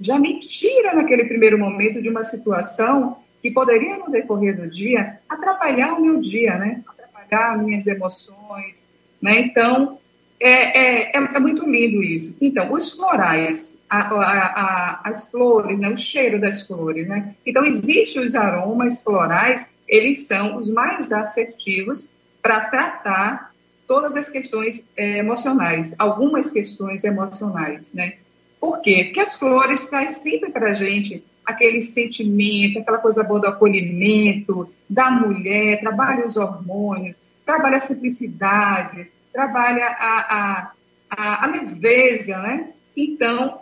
Já 0.00 0.18
me 0.18 0.40
tira 0.40 0.94
naquele 0.94 1.24
primeiro 1.24 1.58
momento 1.58 2.02
de 2.02 2.08
uma 2.08 2.22
situação 2.24 3.18
que 3.40 3.50
poderia, 3.50 3.98
no 3.98 4.10
decorrer 4.10 4.56
do 4.56 4.68
dia, 4.68 5.18
atrapalhar 5.28 5.94
o 5.94 6.02
meu 6.02 6.20
dia, 6.20 6.56
né? 6.56 6.82
Atrapalhar 6.86 7.62
minhas 7.62 7.86
emoções, 7.86 8.86
né? 9.20 9.38
Então, 9.40 9.98
é, 10.44 10.50
é, 10.50 11.02
é, 11.04 11.16
é, 11.16 11.40
muito 11.40 11.64
lindo 11.64 12.02
isso. 12.02 12.36
Então, 12.44 12.70
os 12.70 12.92
florais, 12.92 13.82
a, 13.88 13.98
a, 13.98 15.00
a, 15.00 15.00
as 15.08 15.30
flores, 15.30 15.78
né, 15.78 15.88
o 15.88 15.96
cheiro 15.96 16.38
das 16.38 16.66
flores, 16.66 17.08
né? 17.08 17.34
Então, 17.46 17.64
existem 17.64 18.22
os 18.22 18.34
aromas 18.34 19.00
florais, 19.00 19.70
eles 19.88 20.26
são 20.26 20.58
os 20.58 20.68
mais 20.68 21.12
assertivos 21.12 22.10
para 22.42 22.60
tratar 22.60 23.54
todas 23.86 24.14
as 24.16 24.28
questões 24.28 24.86
é, 24.94 25.18
emocionais, 25.18 25.94
algumas 25.98 26.50
questões 26.50 27.04
emocionais, 27.04 27.94
né? 27.94 28.16
Por 28.60 28.82
quê? 28.82 29.04
Porque 29.04 29.20
as 29.20 29.36
flores 29.36 29.88
trazem 29.88 30.08
sempre 30.08 30.50
para 30.50 30.70
a 30.70 30.74
gente 30.74 31.24
aquele 31.42 31.80
sentimento, 31.80 32.80
aquela 32.80 32.98
coisa 32.98 33.24
boa 33.24 33.40
do 33.40 33.46
acolhimento, 33.46 34.68
da 34.88 35.10
mulher, 35.10 35.80
trabalha 35.80 36.26
os 36.26 36.36
hormônios, 36.36 37.16
trabalha 37.46 37.78
a 37.78 37.80
simplicidade, 37.80 39.08
trabalha 39.34 39.86
a, 39.86 40.72
a, 41.10 41.44
a, 41.44 41.46
leveza, 41.48 42.38
né? 42.38 42.70
Então, 42.96 43.58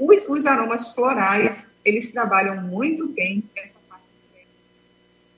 os, 0.00 0.28
os, 0.28 0.44
aromas 0.44 0.92
florais, 0.92 1.78
eles 1.84 2.12
trabalham 2.12 2.60
muito 2.60 3.06
bem 3.06 3.44
essa 3.56 3.78
parte 3.88 4.04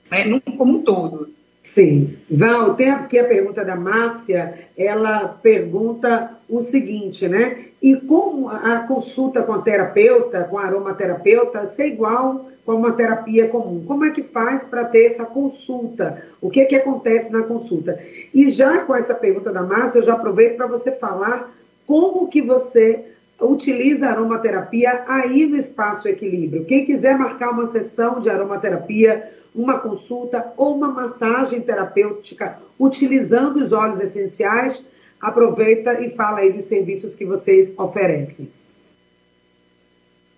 né? 0.09 0.41
como 0.57 0.79
um 0.79 0.83
todo. 0.83 1.29
Sim. 1.63 2.17
Val, 2.29 2.73
tem 2.73 2.89
aqui 2.89 3.19
a 3.19 3.27
pergunta 3.27 3.63
da 3.63 3.75
Márcia, 3.75 4.67
ela 4.75 5.27
pergunta 5.27 6.35
o 6.49 6.63
seguinte, 6.63 7.27
né? 7.27 7.65
E 7.81 7.95
como 7.95 8.49
a 8.49 8.79
consulta 8.79 9.43
com 9.43 9.53
a 9.53 9.61
terapeuta, 9.61 10.45
com 10.45 10.57
a 10.57 10.65
aromaterapeuta, 10.65 11.65
ser 11.67 11.87
igual 11.87 12.49
com 12.65 12.73
uma 12.73 12.93
terapia 12.93 13.47
comum? 13.47 13.85
Como 13.85 14.05
é 14.05 14.11
que 14.11 14.23
faz 14.23 14.63
para 14.63 14.85
ter 14.85 15.05
essa 15.05 15.23
consulta? 15.23 16.23
O 16.41 16.49
que, 16.49 16.61
é 16.61 16.65
que 16.65 16.75
acontece 16.75 17.31
na 17.31 17.43
consulta? 17.43 17.99
E 18.33 18.49
já 18.49 18.79
com 18.79 18.95
essa 18.95 19.13
pergunta 19.13 19.51
da 19.51 19.61
Márcia, 19.61 19.99
eu 19.99 20.03
já 20.03 20.13
aproveito 20.13 20.57
para 20.57 20.67
você 20.67 20.91
falar 20.91 21.53
como 21.85 22.27
que 22.27 22.41
você 22.41 23.05
utiliza 23.39 24.07
a 24.07 24.11
aromaterapia 24.11 25.03
aí 25.07 25.45
no 25.45 25.57
Espaço 25.57 26.07
Equilíbrio. 26.07 26.65
Quem 26.65 26.85
quiser 26.85 27.17
marcar 27.17 27.51
uma 27.51 27.67
sessão 27.67 28.19
de 28.19 28.29
aromaterapia, 28.29 29.29
uma 29.53 29.79
consulta 29.79 30.53
ou 30.57 30.75
uma 30.75 30.87
massagem 30.87 31.61
terapêutica 31.61 32.57
utilizando 32.79 33.57
os 33.63 33.71
óleos 33.71 33.99
essenciais, 33.99 34.83
aproveita 35.21 36.01
e 36.01 36.09
fala 36.11 36.39
aí 36.39 36.51
dos 36.51 36.65
serviços 36.65 37.13
que 37.13 37.25
vocês 37.25 37.73
oferecem. 37.77 38.49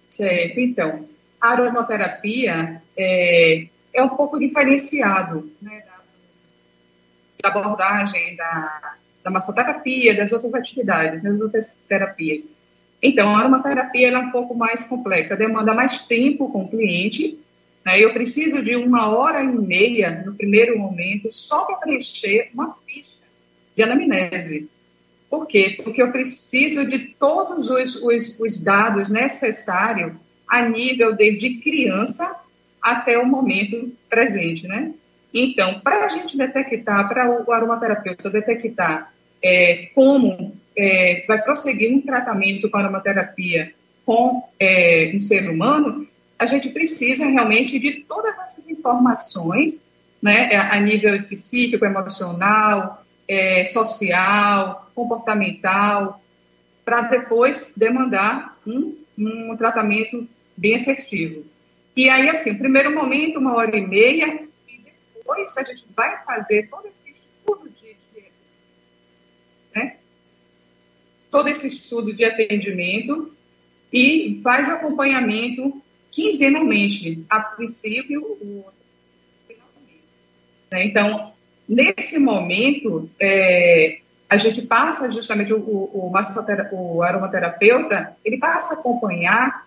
Certo, 0.10 0.60
então, 0.60 1.06
a 1.40 1.50
aromaterapia 1.50 2.82
é, 2.96 3.68
é 3.94 4.04
um 4.04 4.10
pouco 4.10 4.40
diferenciado 4.40 5.52
né, 5.62 5.84
da, 5.86 7.50
da, 7.50 7.50
abordagem 7.50 8.36
da, 8.36 8.96
da 9.24 9.32
massoterapia, 9.32 10.16
das 10.16 10.32
outras 10.32 10.54
atividades, 10.54 11.22
das 11.22 11.40
outras 11.40 11.78
terapias. 11.88 12.50
Então, 13.02 13.36
a 13.36 13.40
aromaterapia 13.40 14.10
é 14.10 14.18
um 14.18 14.32
pouco 14.32 14.56
mais 14.56 14.84
complexa, 14.86 15.36
demanda 15.36 15.74
mais 15.74 16.00
tempo 16.00 16.52
com 16.52 16.64
o 16.64 16.70
cliente, 16.70 17.40
né? 17.86 18.00
Eu 18.00 18.12
preciso 18.12 18.62
de 18.62 18.76
uma 18.76 19.08
hora 19.16 19.42
e 19.42 19.48
meia 19.48 20.24
no 20.26 20.34
primeiro 20.34 20.78
momento 20.78 21.32
só 21.32 21.64
para 21.64 21.78
preencher 21.78 22.50
uma 22.54 22.76
ficha 22.86 23.16
de 23.76 23.84
anamnese. 23.84 24.70
Por 25.30 25.46
quê? 25.46 25.80
Porque 25.84 26.02
eu 26.02 26.12
preciso 26.12 26.86
de 26.90 27.00
todos 27.00 27.70
os, 27.70 27.96
os, 28.02 28.40
os 28.40 28.62
dados 28.62 29.10
necessários 29.10 30.14
a 30.48 30.62
nível 30.64 31.14
de, 31.14 31.38
de 31.38 31.56
criança 31.56 32.42
até 32.82 33.18
o 33.18 33.26
momento 33.26 33.92
presente, 34.10 34.68
né? 34.68 34.94
Então, 35.34 35.80
para 35.82 36.06
a 36.06 36.10
gente 36.10 36.38
detectar, 36.38 37.08
para 37.08 37.30
o 37.30 37.52
aromaterapeuta 37.52 38.30
detectar 38.30 39.12
é, 39.44 39.90
como 39.94 40.56
é, 40.76 41.26
vai 41.28 41.42
prosseguir 41.42 41.94
um 41.94 42.02
tratamento 42.02 42.70
com 42.70 42.78
aromaterapia 42.78 43.74
com 44.06 44.42
é, 44.58 45.12
um 45.14 45.20
ser 45.20 45.50
humano, 45.50 46.08
a 46.40 46.46
gente 46.46 46.70
precisa 46.70 47.26
realmente 47.26 47.78
de 47.78 48.06
todas 48.08 48.40
essas 48.40 48.70
informações, 48.70 49.82
né, 50.22 50.56
a 50.56 50.80
nível 50.80 51.22
psíquico, 51.24 51.84
emocional, 51.84 53.04
é, 53.28 53.66
social, 53.66 54.90
comportamental, 54.96 56.22
para 56.86 57.02
depois 57.02 57.74
demandar 57.76 58.58
um, 58.66 58.96
um 59.18 59.56
tratamento 59.58 60.28
bem 60.58 60.76
assertivo. 60.76 61.46
E 61.96 62.10
aí, 62.10 62.28
assim, 62.30 62.58
primeiro 62.58 62.94
momento, 62.94 63.40
uma 63.40 63.56
hora 63.56 63.78
e 63.78 63.86
meia, 63.86 64.44
e 64.68 64.82
depois 65.16 65.56
a 65.58 65.64
gente 65.64 65.86
vai 65.96 66.24
fazer 66.24 66.68
todo 66.70 66.88
esse 66.88 67.10
estudo 67.10 67.70
de, 67.70 67.96
de 68.14 68.26
né, 69.76 69.98
todo 71.30 71.48
esse 71.48 71.68
estudo 71.68 72.14
de 72.14 72.26
atendimento 72.26 73.32
e 73.94 74.42
faz 74.44 74.68
acompanhamento 74.68 75.82
quinzenalmente, 76.12 77.24
a 77.30 77.40
princípio, 77.42 78.24
o... 78.24 78.66
Né? 80.72 80.86
Então, 80.86 81.32
nesse 81.70 82.18
momento, 82.18 83.10
é, 83.20 84.00
a 84.30 84.38
gente 84.38 84.64
passa 84.64 85.12
justamente, 85.12 85.54
o, 85.54 85.60
o, 85.60 86.12
o 86.72 87.04
aromaterapeuta, 87.04 88.18
ele 88.26 88.38
passa 88.38 88.76
a 88.76 88.80
acompanhar 88.80 89.67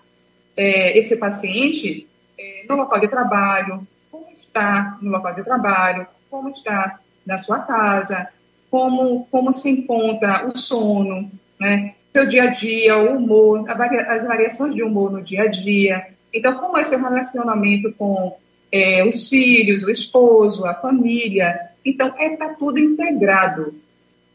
é, 0.61 0.99
esse 0.99 1.17
paciente 1.17 2.07
é, 2.39 2.67
no 2.69 2.77
local 2.77 3.01
de 3.01 3.09
trabalho, 3.09 3.89
como 4.11 4.27
está 4.39 4.99
no 5.01 5.11
local 5.11 5.35
de 5.35 5.43
trabalho, 5.43 6.07
como 6.31 6.51
está 6.51 7.01
na 7.25 7.39
sua 7.39 7.61
casa, 7.61 8.29
como, 8.71 9.27
como 9.31 9.55
se 9.55 9.71
encontra 9.71 10.47
o 10.47 10.55
sono, 10.55 11.31
né? 11.59 11.95
seu 12.13 12.29
dia 12.29 12.43
a 12.43 12.47
dia, 12.49 12.99
o 12.99 13.17
humor, 13.17 13.65
as 13.71 14.27
variações 14.27 14.75
de 14.75 14.83
humor 14.83 15.11
no 15.11 15.23
dia 15.23 15.45
a 15.45 15.47
dia. 15.47 16.09
Então, 16.33 16.59
como 16.59 16.77
é 16.77 16.85
seu 16.85 17.01
relacionamento 17.01 17.91
com 17.95 18.37
é, 18.71 19.03
os 19.03 19.31
filhos, 19.31 19.83
o 19.83 19.91
esposo, 19.91 20.67
a 20.67 20.75
família. 20.75 21.71
Então, 21.83 22.13
é 22.19 22.37
tudo 22.59 22.79
integrado. 22.79 23.75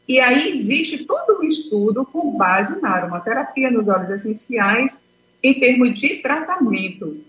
E 0.08 0.20
aí 0.20 0.50
existe 0.50 1.06
todo 1.06 1.40
um 1.40 1.44
estudo 1.44 2.04
com 2.04 2.36
base 2.36 2.82
na 2.82 2.90
aromaterapia, 2.90 3.70
nos 3.70 3.90
óleos 3.90 4.10
essenciais, 4.10 5.14
em 5.46 5.54
termos 5.54 5.94
de 5.94 6.18
tratamento. 6.18 7.24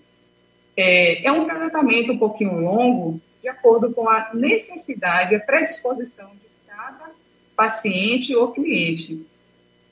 É, 0.76 1.26
é 1.26 1.32
um 1.32 1.44
tratamento 1.44 2.12
um 2.12 2.18
pouquinho 2.18 2.60
longo, 2.60 3.20
de 3.42 3.48
acordo 3.48 3.92
com 3.92 4.08
a 4.08 4.30
necessidade, 4.34 5.34
a 5.34 5.40
predisposição 5.40 6.28
de 6.30 6.48
cada 6.66 7.10
paciente 7.54 8.34
ou 8.34 8.52
cliente. 8.52 9.24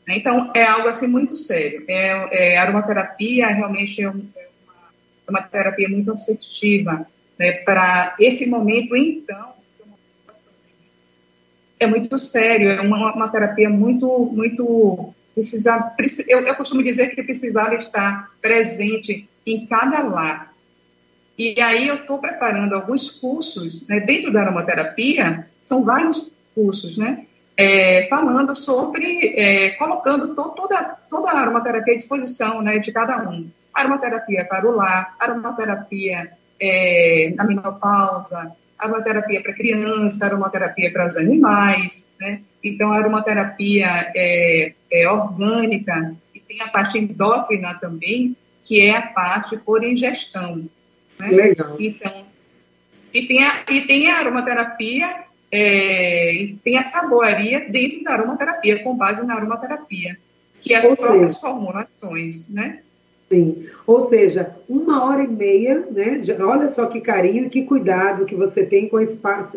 Então, 0.08 0.50
é 0.54 0.64
algo 0.64 0.88
assim 0.88 1.06
muito 1.06 1.36
sério. 1.36 1.84
É, 1.88 2.54
é 2.54 2.58
aromaterapia 2.58 3.46
realmente 3.48 4.02
é, 4.02 4.08
um, 4.08 4.26
é, 4.36 4.48
uma, 4.64 4.74
é 5.26 5.30
uma, 5.30 5.42
terapia 5.42 5.88
muito 5.88 6.10
assertiva 6.12 7.06
né, 7.38 7.52
para 7.52 8.14
esse 8.18 8.46
momento, 8.48 8.96
então, 8.96 9.54
é 11.78 11.86
muito 11.86 12.18
sério, 12.18 12.70
é 12.70 12.80
uma, 12.80 13.14
uma 13.14 13.28
terapia 13.28 13.68
muito, 13.68 14.06
muito 14.32 15.13
precisa, 15.34 15.94
eu, 16.28 16.40
eu 16.40 16.54
costumo 16.54 16.82
dizer 16.82 17.14
que 17.14 17.22
precisava 17.22 17.74
estar 17.74 18.30
presente 18.40 19.28
em 19.44 19.66
cada 19.66 20.00
lar. 20.00 20.54
E 21.36 21.60
aí 21.60 21.88
eu 21.88 21.96
estou 21.96 22.18
preparando 22.18 22.74
alguns 22.74 23.10
cursos, 23.10 23.86
né, 23.88 24.00
dentro 24.00 24.32
da 24.32 24.42
aromaterapia, 24.42 25.48
são 25.60 25.84
vários 25.84 26.30
cursos, 26.54 26.96
né, 26.96 27.26
é, 27.56 28.06
falando 28.08 28.54
sobre, 28.54 29.34
é, 29.36 29.70
colocando 29.70 30.34
to, 30.34 30.50
toda, 30.50 30.96
toda 31.10 31.30
a 31.30 31.40
aromaterapia 31.40 31.94
à 31.94 31.96
disposição 31.96 32.62
né, 32.62 32.78
de 32.78 32.92
cada 32.92 33.28
um. 33.28 33.48
Aromaterapia 33.72 34.44
para 34.44 34.68
o 34.68 34.72
lar, 34.72 35.16
aromaterapia 35.18 36.32
é, 36.60 37.32
na 37.36 37.44
menopausa, 37.44 38.52
aromaterapia 38.78 39.42
para 39.42 39.52
criança, 39.52 40.26
aromaterapia 40.26 40.92
para 40.92 41.06
os 41.06 41.16
animais, 41.16 42.14
né? 42.20 42.40
Então, 42.62 42.92
a 42.92 42.96
aromaterapia 42.96 44.12
é, 44.14 44.72
é 44.90 45.08
orgânica 45.10 46.14
e 46.34 46.40
tem 46.40 46.60
a 46.60 46.68
parte 46.68 46.98
endócrina 46.98 47.74
também, 47.74 48.36
que 48.64 48.80
é 48.80 48.96
a 48.96 49.02
parte 49.02 49.56
por 49.56 49.84
ingestão. 49.84 50.68
Né? 51.18 51.28
Legal. 51.28 51.76
Então, 51.78 52.24
e 53.12 53.22
tem 53.26 53.44
a, 53.44 53.64
e 53.70 53.80
tem 53.82 54.10
a 54.10 54.18
aromaterapia, 54.18 55.24
é, 55.52 56.48
tem 56.64 56.78
a 56.78 56.82
saboaria 56.82 57.68
dentro 57.70 58.02
da 58.02 58.12
aromaterapia, 58.12 58.82
com 58.82 58.96
base 58.96 59.24
na 59.24 59.34
aromaterapia, 59.34 60.18
que 60.60 60.74
é 60.74 60.78
as 60.78 60.90
Ou 60.90 60.96
próprias 60.96 61.34
seja, 61.34 61.46
formulações, 61.46 62.48
né? 62.52 62.80
Sim. 63.34 63.66
Ou 63.84 64.02
seja, 64.02 64.54
uma 64.68 65.04
hora 65.04 65.24
e 65.24 65.28
meia, 65.28 65.84
né? 65.90 66.18
De, 66.18 66.32
olha 66.40 66.68
só 66.68 66.86
que 66.86 67.00
carinho 67.00 67.46
e 67.46 67.50
que 67.50 67.64
cuidado 67.64 68.24
que 68.24 68.36
você 68.36 68.64
tem 68.64 68.88
com, 68.88 68.98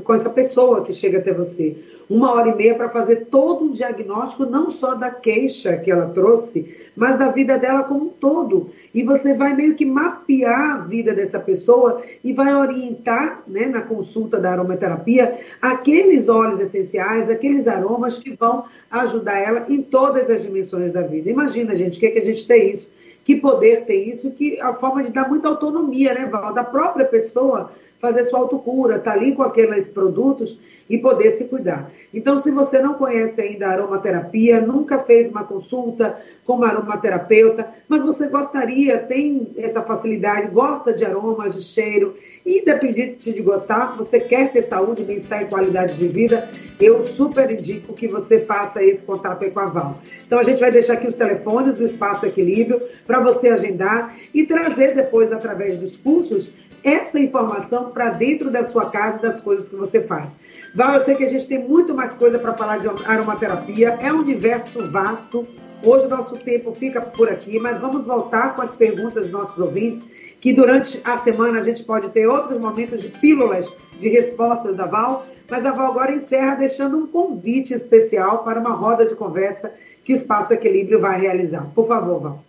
com 0.04 0.14
essa 0.16 0.32
pessoa 0.32 0.84
que 0.84 0.92
chega 0.92 1.20
até 1.20 1.32
você. 1.32 1.78
Uma 2.10 2.34
hora 2.34 2.50
e 2.50 2.56
meia 2.56 2.74
para 2.74 2.90
fazer 2.90 3.28
todo 3.30 3.66
um 3.66 3.72
diagnóstico, 3.72 4.48
não 4.48 4.72
só 4.72 4.96
da 4.96 5.12
queixa 5.12 5.78
que 5.78 5.92
ela 5.92 6.10
trouxe, 6.10 6.76
mas 6.96 7.20
da 7.20 7.30
vida 7.30 7.56
dela 7.56 7.84
como 7.84 8.06
um 8.06 8.10
todo. 8.10 8.72
E 8.96 9.04
você 9.04 9.36
vai 9.36 9.56
meio 9.56 9.76
que 9.76 9.86
mapear 9.86 10.72
a 10.72 10.78
vida 10.80 11.14
dessa 11.14 11.40
pessoa 11.40 12.02
e 12.24 12.34
vai 12.34 12.56
orientar, 12.56 13.44
né, 13.46 13.68
na 13.68 13.82
consulta 13.82 14.40
da 14.40 14.54
aromaterapia, 14.54 15.38
aqueles 15.62 16.28
óleos 16.28 16.60
essenciais, 16.60 17.30
aqueles 17.30 17.68
aromas 17.68 18.18
que 18.18 18.32
vão 18.32 18.66
ajudar 18.90 19.38
ela 19.38 19.66
em 19.70 19.84
todas 19.84 20.28
as 20.32 20.42
dimensões 20.42 20.92
da 20.92 21.02
vida. 21.02 21.30
Imagina, 21.30 21.76
gente, 21.76 21.98
o 21.98 22.00
que, 22.00 22.08
é 22.08 22.12
que 22.12 22.20
a 22.20 22.24
gente 22.24 22.48
tem 22.48 22.72
isso 22.72 22.97
que 23.28 23.36
poder 23.36 23.84
tem 23.84 24.10
isso, 24.10 24.32
que 24.32 24.58
a 24.62 24.74
forma 24.76 25.04
de 25.04 25.12
dar 25.12 25.28
muita 25.28 25.50
autonomia, 25.50 26.14
né, 26.14 26.28
Val, 26.28 26.54
da 26.54 26.64
própria 26.64 27.06
pessoa 27.06 27.74
fazer 28.00 28.24
sua 28.24 28.40
autocura, 28.40 29.00
tá 29.00 29.12
ali 29.12 29.36
com 29.36 29.44
aqueles 29.44 29.90
produtos 29.90 30.58
e 30.90 30.98
poder 30.98 31.32
se 31.32 31.44
cuidar. 31.44 31.92
Então, 32.14 32.40
se 32.40 32.50
você 32.50 32.80
não 32.80 32.94
conhece 32.94 33.42
ainda 33.42 33.68
a 33.68 33.72
aromaterapia, 33.72 34.62
nunca 34.62 35.00
fez 35.00 35.30
uma 35.30 35.44
consulta 35.44 36.18
com 36.46 36.54
uma 36.54 36.70
aromaterapeuta, 36.70 37.68
mas 37.90 38.02
você 38.02 38.30
gostaria, 38.30 38.98
tem 38.98 39.54
essa 39.58 39.82
facilidade, 39.82 40.48
gosta 40.48 40.94
de 40.94 41.04
aromas, 41.04 41.54
de 41.54 41.64
cheiro, 41.64 42.16
independente 42.48 43.34
de 43.34 43.42
gostar, 43.42 43.98
você 43.98 44.22
quer 44.22 44.50
ter 44.52 44.62
saúde, 44.62 45.04
bem-estar 45.04 45.42
e 45.42 45.46
qualidade 45.46 45.96
de 45.96 46.08
vida, 46.08 46.50
eu 46.80 47.06
super 47.06 47.52
indico 47.52 47.94
que 47.94 48.08
você 48.08 48.40
faça 48.40 48.82
esse 48.82 49.02
contato 49.02 49.44
aí 49.44 49.52
com 49.52 49.60
a 49.60 49.66
Val. 49.66 50.00
Então, 50.26 50.40
a 50.40 50.44
gente 50.44 50.62
vai 50.62 50.72
deixar 50.72 50.94
aqui 50.94 51.08
os 51.08 51.16
telefones 51.16 51.78
do 51.78 51.86
Espaço 51.86 52.26
Equilíbrio 52.26 52.80
para 53.06 53.20
você 53.20 53.50
agendar 53.50 54.16
e 54.34 54.46
trazer 54.46 54.96
depois, 54.96 55.34
através 55.34 55.78
dos 55.78 55.98
cursos, 55.98 56.50
essa 56.84 57.20
informação 57.20 57.92
para 57.92 58.12
dentro 58.12 58.50
da 58.50 58.64
sua 58.64 58.90
casa 58.90 59.20
das 59.22 59.42
coisas 59.42 59.68
que 59.68 59.76
você 59.76 60.00
faz. 60.02 60.36
Val, 60.74 60.94
eu 60.94 61.04
sei 61.04 61.16
que 61.16 61.24
a 61.26 61.30
gente 61.30 61.48
tem 61.48 61.60
muito 61.60 61.94
mais 61.94 62.14
coisa 62.14 62.40
para 62.40 62.54
falar 62.54 62.78
de 62.78 62.88
aromaterapia, 63.06 63.98
é 64.02 64.14
um 64.14 64.20
universo 64.20 64.90
vasto. 64.90 65.46
Hoje 65.84 66.06
o 66.06 66.10
nosso 66.10 66.36
tempo 66.38 66.74
fica 66.74 67.02
por 67.02 67.30
aqui, 67.30 67.60
mas 67.60 67.80
vamos 67.80 68.06
voltar 68.06 68.56
com 68.56 68.62
as 68.62 68.72
perguntas 68.72 69.24
dos 69.24 69.32
nossos 69.32 69.58
ouvintes, 69.58 70.04
que 70.48 70.54
durante 70.54 71.02
a 71.04 71.18
semana 71.18 71.60
a 71.60 71.64
gente 71.64 71.84
pode 71.84 72.10
ter 72.12 72.26
outros 72.26 72.58
momentos 72.58 73.02
de 73.02 73.10
pílulas 73.10 73.68
de 74.00 74.08
respostas 74.08 74.78
da 74.78 74.86
Val, 74.86 75.28
mas 75.50 75.66
a 75.66 75.74
Val 75.74 75.92
agora 75.92 76.16
encerra 76.16 76.56
deixando 76.56 76.96
um 76.96 77.06
convite 77.06 77.74
especial 77.74 78.46
para 78.46 78.58
uma 78.58 78.72
roda 78.72 79.06
de 79.06 79.14
conversa 79.14 79.74
que 80.06 80.14
o 80.14 80.16
Espaço 80.16 80.54
Equilíbrio 80.54 81.02
vai 81.02 81.20
realizar. 81.20 81.70
Por 81.76 81.86
favor, 81.86 82.22
Val. 82.22 82.44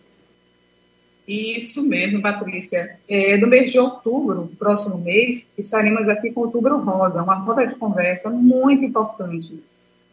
Isso 1.26 1.88
mesmo, 1.88 2.22
Patrícia. 2.22 3.00
É, 3.08 3.36
no 3.36 3.48
mês 3.48 3.72
de 3.72 3.80
outubro, 3.80 4.48
próximo 4.56 4.98
mês, 4.98 5.50
estaremos 5.58 6.08
aqui 6.08 6.30
com 6.30 6.42
Outubro 6.42 6.78
Rosa, 6.78 7.20
uma 7.20 7.34
roda 7.34 7.66
de 7.66 7.74
conversa 7.74 8.30
muito 8.30 8.84
importante. 8.84 9.60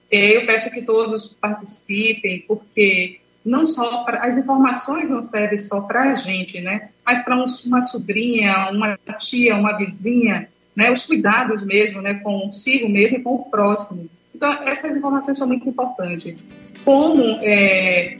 É, 0.09 0.37
eu 0.37 0.47
peço 0.47 0.71
que 0.71 0.81
todos 0.81 1.37
participem, 1.39 2.43
porque 2.47 3.19
não 3.45 3.63
só 3.63 4.03
pra, 4.03 4.25
as 4.25 4.39
informações 4.39 5.07
não 5.07 5.21
servem 5.21 5.59
só 5.59 5.81
para 5.81 6.09
a 6.09 6.15
gente, 6.15 6.59
né? 6.61 6.89
Mas 7.05 7.23
para 7.23 7.35
um, 7.35 7.45
uma 7.65 7.81
sobrinha, 7.81 8.69
uma 8.71 8.97
tia, 9.19 9.55
uma 9.55 9.77
vizinha, 9.77 10.49
né? 10.75 10.91
Os 10.91 11.05
cuidados 11.05 11.63
mesmo, 11.63 12.01
né? 12.01 12.15
Consigo 12.15 12.89
mesmo 12.89 13.17
e 13.17 13.21
com 13.21 13.35
o 13.35 13.49
próximo. 13.49 14.09
Então, 14.33 14.51
essas 14.63 14.97
informações 14.97 15.37
são 15.37 15.47
muito 15.47 15.67
importantes 15.69 16.37
como, 16.85 17.39
é, 17.41 18.15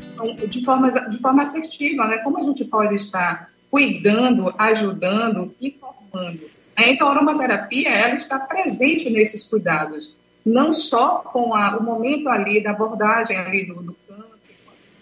de, 0.48 0.66
forma, 0.66 0.92
de 0.92 1.20
forma 1.20 1.44
assertiva, 1.44 2.08
né? 2.08 2.18
como 2.18 2.40
a 2.40 2.44
gente 2.44 2.66
pode 2.66 2.96
estar 2.96 3.52
cuidando, 3.70 4.54
ajudando, 4.58 5.56
informando. 5.62 6.50
É, 6.76 6.90
então, 6.90 7.08
a 7.08 7.12
aromaterapia, 7.12 7.90
ela 7.90 8.16
está 8.16 8.40
presente 8.40 9.10
nesses 9.10 9.44
cuidados, 9.44 10.12
não 10.44 10.74
só 10.74 11.20
com 11.20 11.54
a, 11.54 11.78
o 11.78 11.84
momento 11.84 12.28
ali 12.28 12.62
da 12.62 12.72
abordagem 12.72 13.38
ali 13.38 13.66
do, 13.66 13.76
do 13.76 13.98
câncer, 14.08 14.56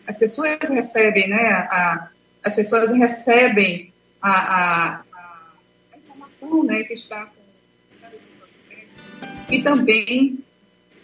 as 0.05 0.17
pessoas 0.17 0.69
recebem, 0.69 1.29
né, 1.29 1.49
a, 1.71 2.09
as 2.43 2.55
pessoas 2.55 2.91
recebem 2.91 3.93
a, 4.21 4.31
a, 4.31 5.01
a 5.01 5.97
informação, 5.97 6.63
né, 6.63 6.83
que 6.83 6.93
está 6.93 7.25
com 7.25 7.43
e 9.49 9.61
também 9.61 10.39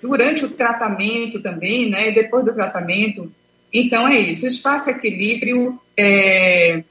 durante 0.02 0.46
o 0.46 0.50
tratamento 0.50 1.42
também, 1.42 1.90
né, 1.90 2.12
depois 2.12 2.46
do 2.46 2.54
tratamento. 2.54 3.32
Então, 3.72 4.08
é 4.08 4.18
isso. 4.18 4.46
O 4.46 4.48
espaço 4.48 4.90
equilíbrio, 4.90 5.80
é, 5.96 6.84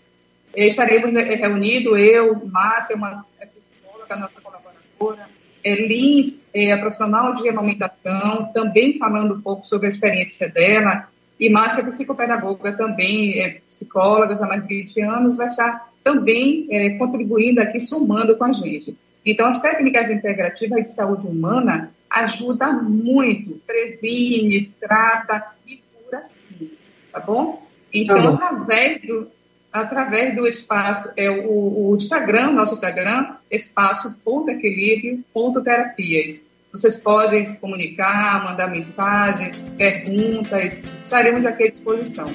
estaremos 0.54 1.12
reunidos, 1.12 1.98
eu, 1.98 2.46
Márcia, 2.46 2.96
uma 2.96 3.24
psicóloga, 3.40 4.16
nossa 4.16 4.40
colaboradora, 4.40 5.28
é, 5.64 5.74
Lins, 5.74 6.48
é, 6.54 6.72
a 6.72 6.78
profissional 6.78 7.34
de 7.34 7.48
amamentação, 7.48 8.52
também 8.52 8.98
falando 8.98 9.34
um 9.34 9.40
pouco 9.40 9.66
sobre 9.66 9.86
a 9.86 9.88
experiência 9.88 10.48
dela, 10.48 11.08
e 11.38 11.48
Márcia, 11.48 11.84
psicopedagoga, 11.84 12.76
também 12.76 13.40
é 13.40 13.60
psicóloga 13.66 14.34
há 14.34 14.46
mais 14.46 14.66
de 14.66 14.82
20 14.82 15.00
anos, 15.02 15.36
vai 15.36 15.46
estar 15.46 15.88
também 16.02 16.66
é, 16.70 16.90
contribuindo 16.90 17.60
aqui, 17.60 17.78
somando 17.78 18.36
com 18.36 18.44
a 18.44 18.52
gente. 18.52 18.96
Então, 19.24 19.46
as 19.46 19.60
técnicas 19.60 20.10
integrativas 20.10 20.82
de 20.82 20.88
saúde 20.88 21.26
humana 21.26 21.92
ajuda 22.08 22.72
muito, 22.72 23.60
previne, 23.66 24.72
trata 24.80 25.52
e 25.66 25.76
procura 25.76 26.22
sim, 26.22 26.70
tá 27.12 27.20
bom? 27.20 27.62
Então, 27.92 28.36
tá 28.36 28.48
através 28.48 29.02
do, 29.02 29.28
através 29.72 30.34
do 30.34 30.46
espaço, 30.46 31.12
é 31.16 31.30
o, 31.30 31.90
o 31.90 31.96
Instagram, 31.96 32.52
nosso 32.52 32.74
Instagram, 32.74 33.34
espaço.equilíbrio.terapias. 33.50 36.46
Vocês 36.72 36.96
podem 36.98 37.44
se 37.44 37.58
comunicar, 37.58 38.44
mandar 38.44 38.70
mensagem, 38.70 39.50
perguntas, 39.76 40.84
estaremos 41.02 41.44
aqui 41.46 41.64
à 41.64 41.70
disposição. 41.70 42.26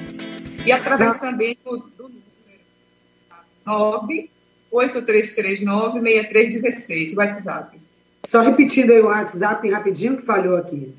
E 0.66 0.72
através 0.72 1.20
tá. 1.20 1.30
também 1.30 1.56
do, 1.64 1.78
do 1.96 2.10
número 3.64 4.28
98339-6316, 4.72 7.16
WhatsApp. 7.16 7.80
Só 8.28 8.40
repetindo 8.40 8.90
aí 8.90 9.00
o 9.00 9.06
WhatsApp 9.06 9.70
rapidinho 9.70 10.16
que 10.16 10.26
falhou 10.26 10.56
aqui. 10.56 10.92